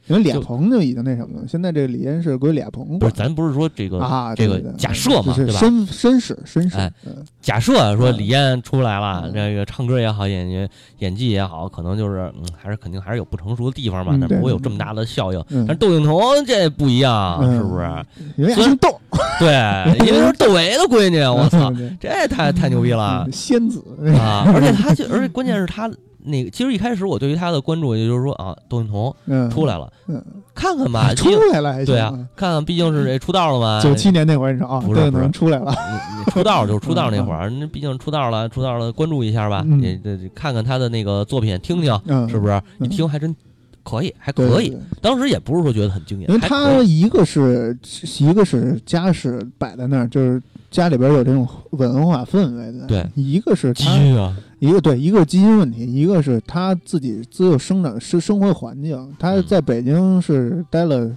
[0.09, 5.59] 因为俩鹏就已经那什么了，现在这个李嫣是归俩鹏管不是，咱不是说这个啊，这个假设嘛，对吧？
[5.59, 10.69] 绅绅士绅士，哎嗯，假设说李嫣出来了，这个唱歌也好，演演
[10.99, 15.39] 演技也好，可能就是嗯，还是肯定还是有不成熟的地方嘛，嗯对但不会有这么大的效应。
[15.49, 18.05] 嗯但是窦靖童这不一样，嗯是不是？
[18.37, 18.99] 因为窦，
[19.39, 23.83] 对，因为是窦唯的闺女，我操， 这太太牛逼了嗯仙子
[24.17, 24.43] 啊！
[24.53, 25.89] 而且他就，而且关键是他
[26.23, 30.23] 那个，其实一开始我对于他的关注，也就是说啊，窦靖童嗯出来了，嗯，
[30.53, 42.53] 看看吧，出毕竟来了对啊，看看毕竟是这出道了嘛，九七年那会儿你说啊，对，不是不是出来了，你你出道就是出道那会儿，那毕竟出道了，出道了，关注一下吧，嗯你这这看看他的那个作品，听听，嗯是不是？
[42.79, 43.35] 嗯一听还真
[43.83, 44.79] 可以，还可以对对。
[45.01, 47.77] 当时也不是说觉得很惊艳，因为他一个是
[48.19, 59.15] 一个是家世摆在那儿，就是家里边有这种文化氛围的，对一个是基他因啊，一个对，一个是基因问题，一个是他自己自幼生长生生活环境。
[59.17, 61.09] 他嗯在北京是待了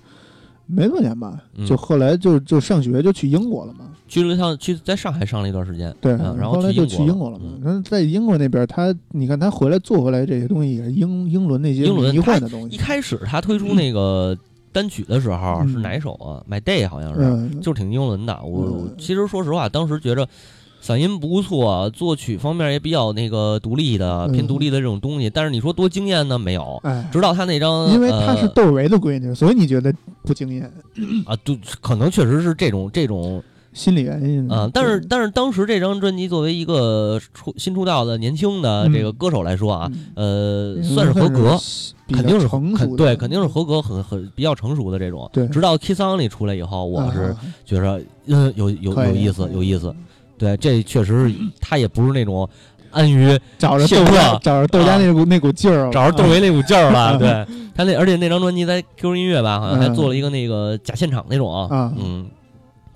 [0.66, 3.86] 没多年吧，嗯就后来就就上学就去英国了嘛。
[4.08, 7.82] 去了一趟，去在上海上了一段时间，对，嗯然后后来就去英英国了嘛嗯。
[7.82, 12.74] 在英国那边，他你看他回来做回来这些东西，也是英英伦那些迷幻的东西。
[12.74, 14.36] 一开始他推出那个
[14.72, 18.40] 单曲的时候嗯是哪首啊？My Day 好像是，嗯就是挺英伦的。
[18.42, 20.26] 我其实说实话，当时觉着。
[20.84, 25.30] 嗓音不错，作曲方面也比较那个独立的，偏嗯独立的这种东西。
[25.30, 26.36] 但是你说多惊艳呢？
[26.36, 26.80] 没有。
[26.82, 29.94] 哎，直到他那张，因为他是呃窦唯的闺女，所以你觉得
[30.24, 30.68] 不惊艳，
[31.24, 33.40] 啊，就可能确实是这种这种
[33.72, 41.58] 心理原因啊、但是但是当时这张专辑作为一个出新出道的年轻的这个歌手来说啊，呃，嗯算是合格，
[42.12, 45.28] 肯定是成熟的对，肯定是合格，很很比较成熟的这种。
[45.32, 49.94] 对直到 Kiss Only 出来以后，我是啊觉着嗯有有有意思有意思。
[50.36, 52.46] 对，这确实是他也不是那种
[52.90, 56.98] 安于找着现窦家状找着窦家那股那股劲儿了，找着窦唯那股劲儿了。
[57.16, 62.26] 啊对他那，而且那张专辑在 QQ 音乐吧，好像还嗯做了一个那个假现场那种啊嗯。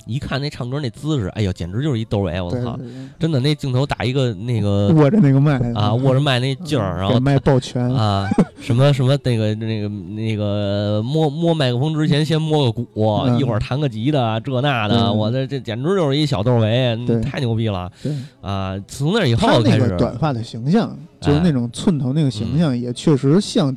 [0.06, 2.40] 一看那唱歌那姿势，哎呦，简直就是一窦唯！
[2.40, 2.78] 我操
[3.18, 7.88] 真的那镜头打一个那个握着那个麦啊，握着麦那劲儿，然后给麦抱拳。
[7.90, 8.28] 啊，
[8.60, 12.86] 什么什么那个那个那个摸摸麦克风之前先摸个鼓，
[13.26, 13.38] 嗯。
[13.38, 15.16] 一会儿弹个吉的，这那的，嗯。
[15.16, 17.90] 我这这简直就是一小窦唯，太牛逼了。
[18.02, 18.12] 对。
[18.40, 18.78] 啊！
[18.86, 21.42] 从那以后开始，短发的形象，就是哎。
[21.42, 22.58] 那种寸头那个形嗯。
[22.58, 23.76] 象，也确实像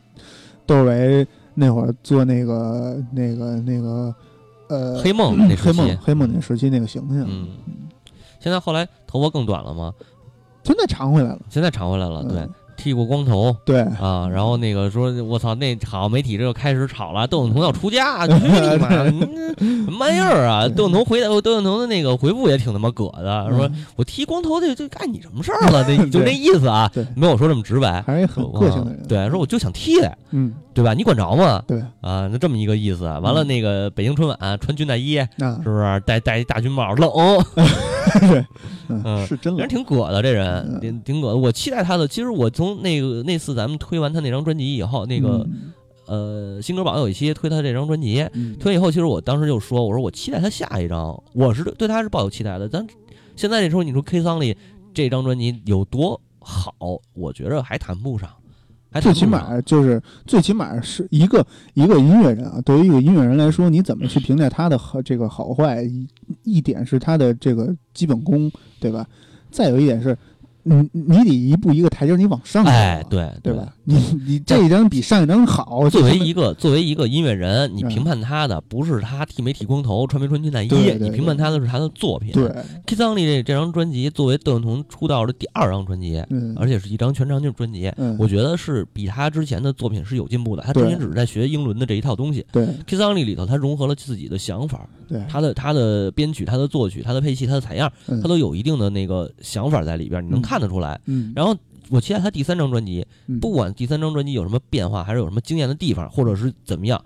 [0.68, 1.26] 窦唯
[1.56, 4.14] 那会儿做那个那个那个
[4.70, 7.48] 呃黑梦那时黑期梦黑梦那时期那个形象，嗯，
[8.40, 9.94] 现在后来头发更短了吗？
[10.64, 11.40] 现在长回来了。
[11.50, 12.50] 现在长回来了，对嗯。
[12.80, 19.11] 剃过光头对，啊，然后那个说，我操，那好媒体这就开始吵了，窦靖童要出家，去 你妈，什
[19.91, 20.68] 么玩意儿啊？
[20.69, 25.85] 窦靖童回答，窦靖童的那个回复也挺他妈葛的，说嗯我剃光头这这干你什么事儿了？
[25.88, 29.01] 那就那意思啊，没有说这么直白，还是很个性的人。
[29.01, 29.95] 啊对，说我就想剃，
[30.31, 30.93] 嗯，对吧？
[30.93, 31.61] 你管着吗？
[31.68, 33.03] 对啊，那这么一个意思。
[33.03, 37.10] 完了，那个北京春晚穿军大衣，啊是，不是戴戴一大军帽，冷，
[38.19, 38.45] 对，
[38.88, 39.69] 嗯嗯，是真冷人。
[39.69, 41.38] 挺葛的，这人嗯挺挺葛的。
[41.38, 42.07] 我期待他的。
[42.07, 45.48] 其实我从那个那次咱们推完他那张专辑以后，那个
[46.06, 52.68] 呃新歌榜有一期推他这张专辑，嗯，推完以后，其实我当时就说，我说我期待他下一张，我是对他是抱有期待的。
[52.68, 52.86] 咱
[53.36, 54.56] 现在这时候你说 K 桑里
[54.94, 56.73] 这张专辑有多好，
[57.14, 58.30] 我觉着还谈不上，
[58.91, 61.45] 还最起码就是最起码是一个
[61.76, 65.84] 一个音乐人啊，对于一个音乐人来说，你怎么去评价他的好这个好坏？
[65.84, 66.07] 一
[66.44, 69.07] 一点是他的这个基本功，对吧？
[69.52, 70.18] 再有一点是，
[70.76, 73.74] 你你得一步一个台阶你往上哎，对对吧？
[73.84, 80.70] 你你这一张比上一张好，作为一个作为一个音乐人，你嗯评判他的不是他剃没剃光头、穿没穿军大衣，
[81.00, 82.32] 你评判他的是他的作品。
[82.34, 82.52] 对
[82.86, 90.62] ，K 桑利这这张专辑作为窦靖童出道的第二张专辑，嗯，而且是一张全长镜专辑，嗯我觉得是比他之前的作品是有进步的。
[90.62, 100.99] 他之对前只是在学英伦的这一套东西对，K 桑利里头他融合了自己的想法，对，他的他的编曲、他的作曲、他的配器、他的采样，嗯他都有一定的那个想法在里边，你能嗯看得出来。
[101.06, 101.56] 嗯，然后
[101.90, 107.02] 我期待他第三张专辑，嗯不管第三张专辑有什么变化，还是有什么惊艳的地方，或者是怎么样，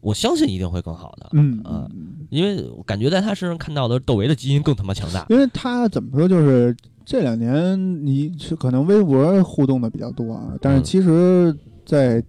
[0.00, 1.30] 我相信一定会更好的。
[1.32, 5.26] 嗯啊嗯因为我感觉在他身上看到的窦唯的基因更他妈强大。
[5.28, 6.74] 因为他怎么说，就是
[7.04, 12.22] 这两年你是可能微博互动的比较多啊，但是嗯其实在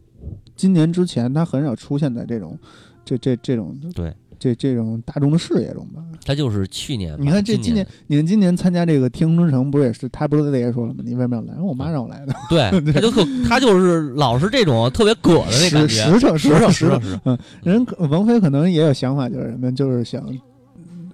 [0.56, 2.58] 今年之前，他很少出现在这种
[3.04, 6.04] 这这这种对这这种大众的视野中吧。
[6.26, 11.04] 他就是去年，你看这今今年，你看今年参加这个天空之城，不是也是他不是在也说了吗？
[11.06, 11.62] 你为什么要来？
[11.62, 12.34] 我妈让我来的。
[12.50, 17.20] 对， 他就特他就是老是这种特别葛的那感觉，实实诚实诚诚实诚实诚。
[17.26, 20.22] 嗯，人可王菲可能也有想法，就是什么，就是想。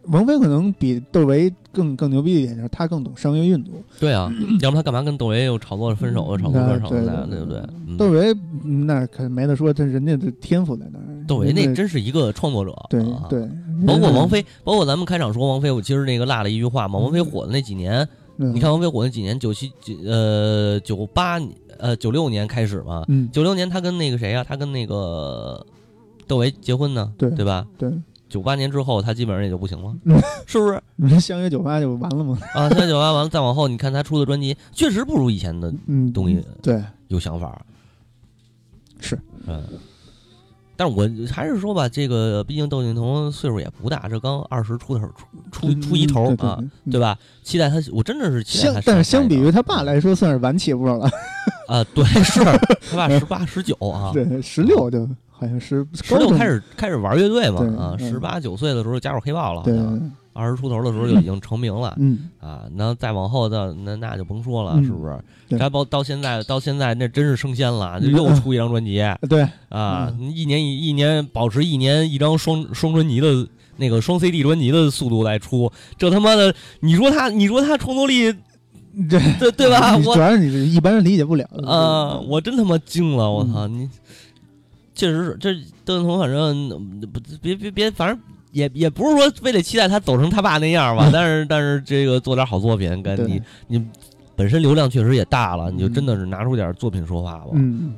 [0.07, 3.73] 王菲可能比窦唯更更牛逼一点，就是她更懂商业运作。
[3.99, 7.59] 对啊， 要不她干嘛跟窦唯又炒作分手，又炒作嗯分手的，对对不对？
[7.87, 8.33] 嗯窦唯
[8.63, 11.05] 嗯那可没得说，他人家的天赋在那儿。
[11.27, 13.47] 窦唯那真是一个创作者，对啊对，
[13.85, 18.07] 包括王菲，包括咱们开场说王菲，我其实那个落了一句话嘛，王菲火的那几年，
[18.37, 21.39] 嗯，你看王菲火那几年，九七九呃九八
[21.77, 25.63] 呃九六年开始嘛，嗯，九六年她跟那个谁啊，她跟那个
[26.27, 27.65] 窦唯结婚呢，对对吧？
[27.77, 27.89] 对，
[28.31, 30.17] 九八年之后，他基本上也就不行了，嗯
[30.47, 30.81] 是不是？
[30.95, 32.37] 你说相约九八就完了吗？
[32.55, 37.61] 啊，相约九八完了，再往后，你看他出的专辑， 确实不如以前的嗯，东西对，有想法，
[38.99, 39.63] 是，嗯。
[40.77, 45.05] 但是我还是说吧，这个毕竟窦靖童岁数也不大，这刚二十出头，
[45.51, 47.15] 出出出一头啊，对对吧？
[47.43, 51.07] 期待他，我真的是期待他相但是相比于他爸来说，算是晚起步了。
[51.67, 55.07] 啊，对，是他爸十八十九啊， 对，十六就
[55.41, 65.19] 好像是十六开始开始玩乐队嘛啊，嗯十八九岁的时候加入黑豹了，好，像二十出头的时候就已经成名了嗯，啊，那再往后的那那就甭说了，嗯是不是？
[65.49, 73.47] 对该包到现在到现在那真是升仙了，嗯又出一张专辑 对，啊，一年一一年保持一年一张双双专辑的
[73.77, 78.31] 那个双 CD 专辑的速度来出，这他妈的，你说他你说他创作力
[79.09, 79.93] 对对对吧？
[79.93, 83.29] 我你主要是你一般人理解不了啊，我真他妈惊了！
[83.31, 83.89] 我嗯操你，
[85.01, 85.51] 确实是这
[85.83, 86.69] 窦靖童，反正
[87.11, 88.19] 不别别别，反正
[88.51, 93.83] 也也不是说非得期待他走成他爸那样吧， 但是但是这个做点好作品，跟你你
[94.35, 97.47] 本身流量确实也大了，你就真的是拿出点作品说话吧。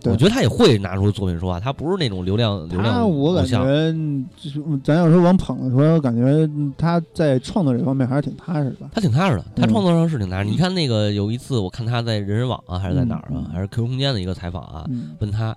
[0.06, 3.46] 我觉得他也会拿出作品说话，他不是那种流量流量他我感。
[3.46, 3.94] 觉
[4.38, 8.90] 就是咱要说往捧的时候，感觉他在创作这方面还是挺踏实的。
[8.94, 10.50] 他挺踏实的，他嗯创作上是挺踏实。
[10.50, 15.56] 你看那个有一次，我看他在人人网啊，还是在哪儿啊嗯，还是 QQ 空间的一个采访啊，嗯问他，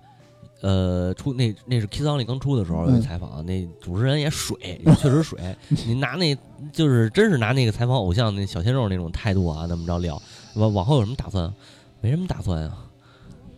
[0.67, 4.57] 呃，出那那是 Kiss Only 刚出的时候采访，那主持人也水，
[4.99, 5.39] 确实水。
[5.87, 6.37] 你拿那
[6.73, 10.21] 就是真是拿那个采访偶像那小鲜肉那种态度啊，那么着聊，
[10.55, 11.53] 往往后有什么打算？
[12.01, 12.73] 没什么打算呀，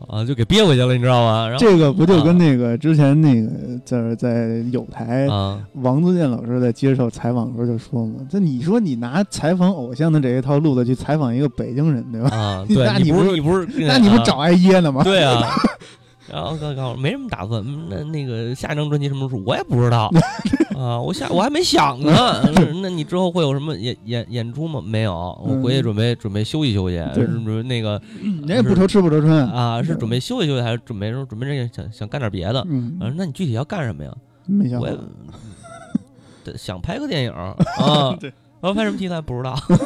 [0.07, 1.49] 啊，就给憋回去了，你知道吗？
[1.49, 3.49] 然后这个不就跟那个之前那个
[3.87, 12.37] 就是在有台啊，王自健老师在接受采访的时候就说嘛，这你说你拿采访偶像的这一套路子去采访一个北京人，对吧？
[12.37, 15.03] 啊，那 对，你不是你不是，那你不啊找挨噎呢吗？
[15.03, 15.41] 对啊。
[16.31, 20.11] 然后告告诉我没什么打算，嗯那那个下一张专辑什么时候出我也不知道
[20.79, 22.43] 啊，我下我还没想呢。
[22.83, 24.81] 那你之后会有什么演演演出吗？
[24.85, 28.01] 没有，我回去准备准备休息休息，对准备那个
[28.47, 29.47] 人也不愁吃不愁穿。
[29.49, 32.65] 啊，是准备休息休息，还是准备说准备这个想想干点别的？
[32.69, 34.13] 嗯，啊，那你具体要干什么呀？
[34.47, 34.95] 没想我也。
[36.57, 39.57] 想拍个电影 啊，对然后拍什么题材不知道。
[39.69, 39.79] 嗯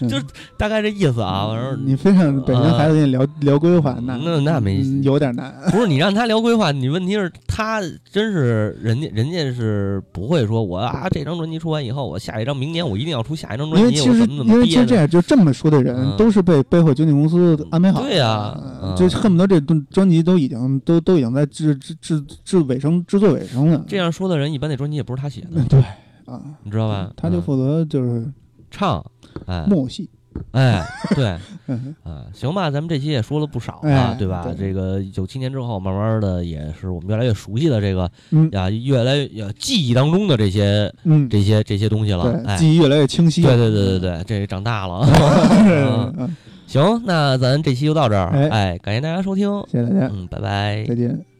[0.08, 0.24] 就是
[0.56, 1.48] 大概这意思啊。
[1.48, 5.54] 反正你非让北京孩子跟你聊聊规划，那那那没嗯有点难。
[5.70, 7.80] 不是你让他聊规划，你问题是他
[8.10, 14.60] 真是人家人家是不会说我啊这张专辑出完以后，我下一张明年我一定要出下一张专辑，因为其实我怎么怎因。
[14.60, 23.84] 为其实这样就这么说的人嗯都是被背后经纪公司安排好的，对呀嗯就恨不得这专专辑都已经都都已经在制制制制尾声制作尾声了。
[23.86, 25.82] 这样说的人，一般那专辑也不是他写的，嗯对
[26.26, 27.06] 啊，你知道吧？
[27.08, 28.24] 嗯他就负责就是
[28.70, 29.04] 唱，
[29.46, 30.08] 哎默戏。
[30.50, 30.84] 哎，
[31.14, 31.38] 对，
[31.68, 34.42] 嗯啊，行吧，咱们这期也说了不少哎啊，对吧？
[34.44, 43.42] 对这个九七年之后，慢慢的也是我们越来越熟悉的这个嗯呀，越来越呀记忆当中的这些嗯，这些这些东西了，记忆越来越清晰。
[43.42, 45.06] 对对对对对，这长大了。
[45.66, 46.36] 嗯，嗯
[46.66, 50.96] 行，那咱这期就到这儿，哎哎，感谢大家收听，谢谢大家，嗯，拜拜再。
[50.96, 51.33] 见。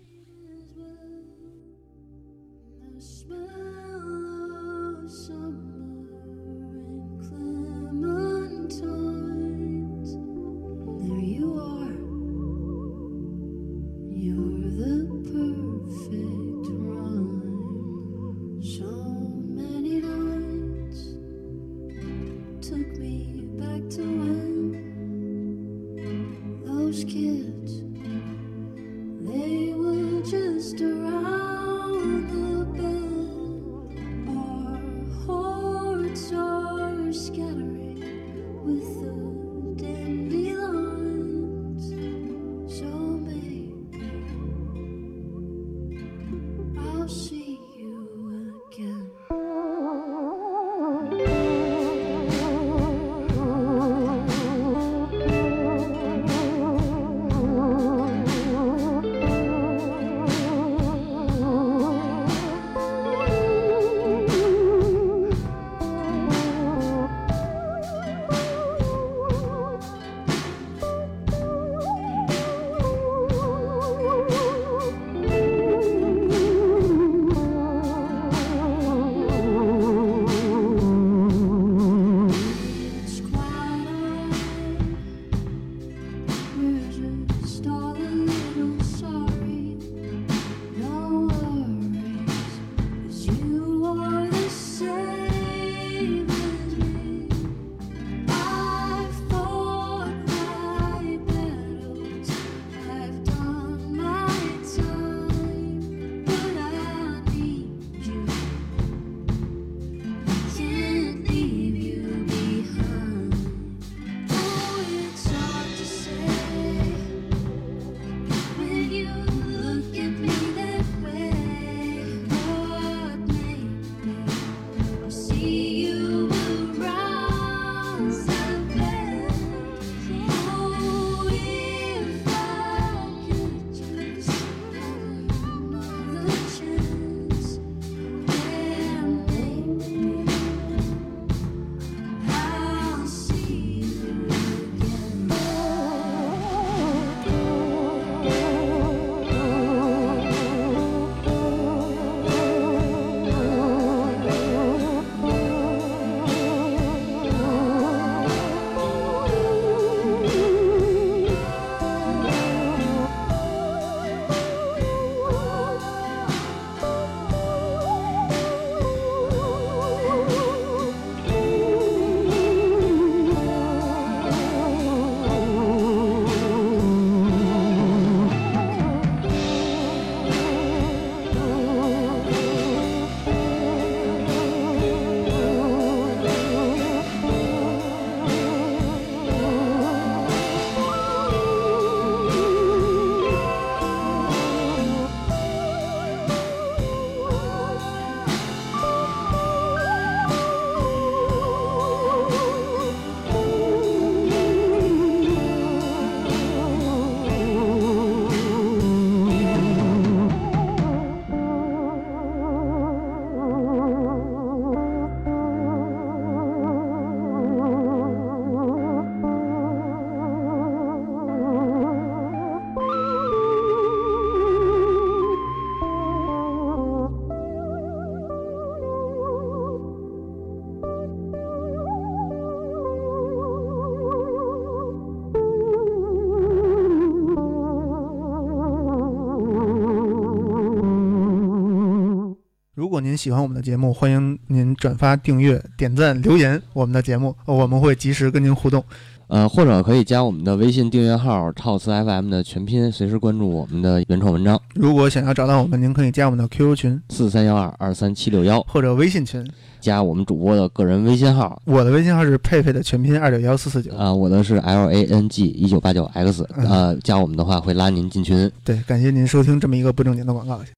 [242.95, 248.85] 果您喜欢我们的节目，欢迎您转发、订阅、点赞、留言我们的节目，呃我们会及时跟您互动。
[249.27, 254.61] 呃，或者可以加我们的微信订阅号“套词 FM” 的全拼，随时关注我们的原创文章。
[254.75, 259.45] 如果想要找到我们，您可以加我们的 QQ 群四三幺二二三七六幺，或者微信群，
[259.81, 261.61] 加我们主播的个人微信号。
[261.65, 263.93] 我的微信号是佩佩的全拼二九幺四四九。
[263.97, 268.49] 啊、我的是 L A N G 一九八九 X，啊呃，加我们的话会拉您进群。
[268.62, 270.61] 对，感谢您收听这么一个不正经的广告。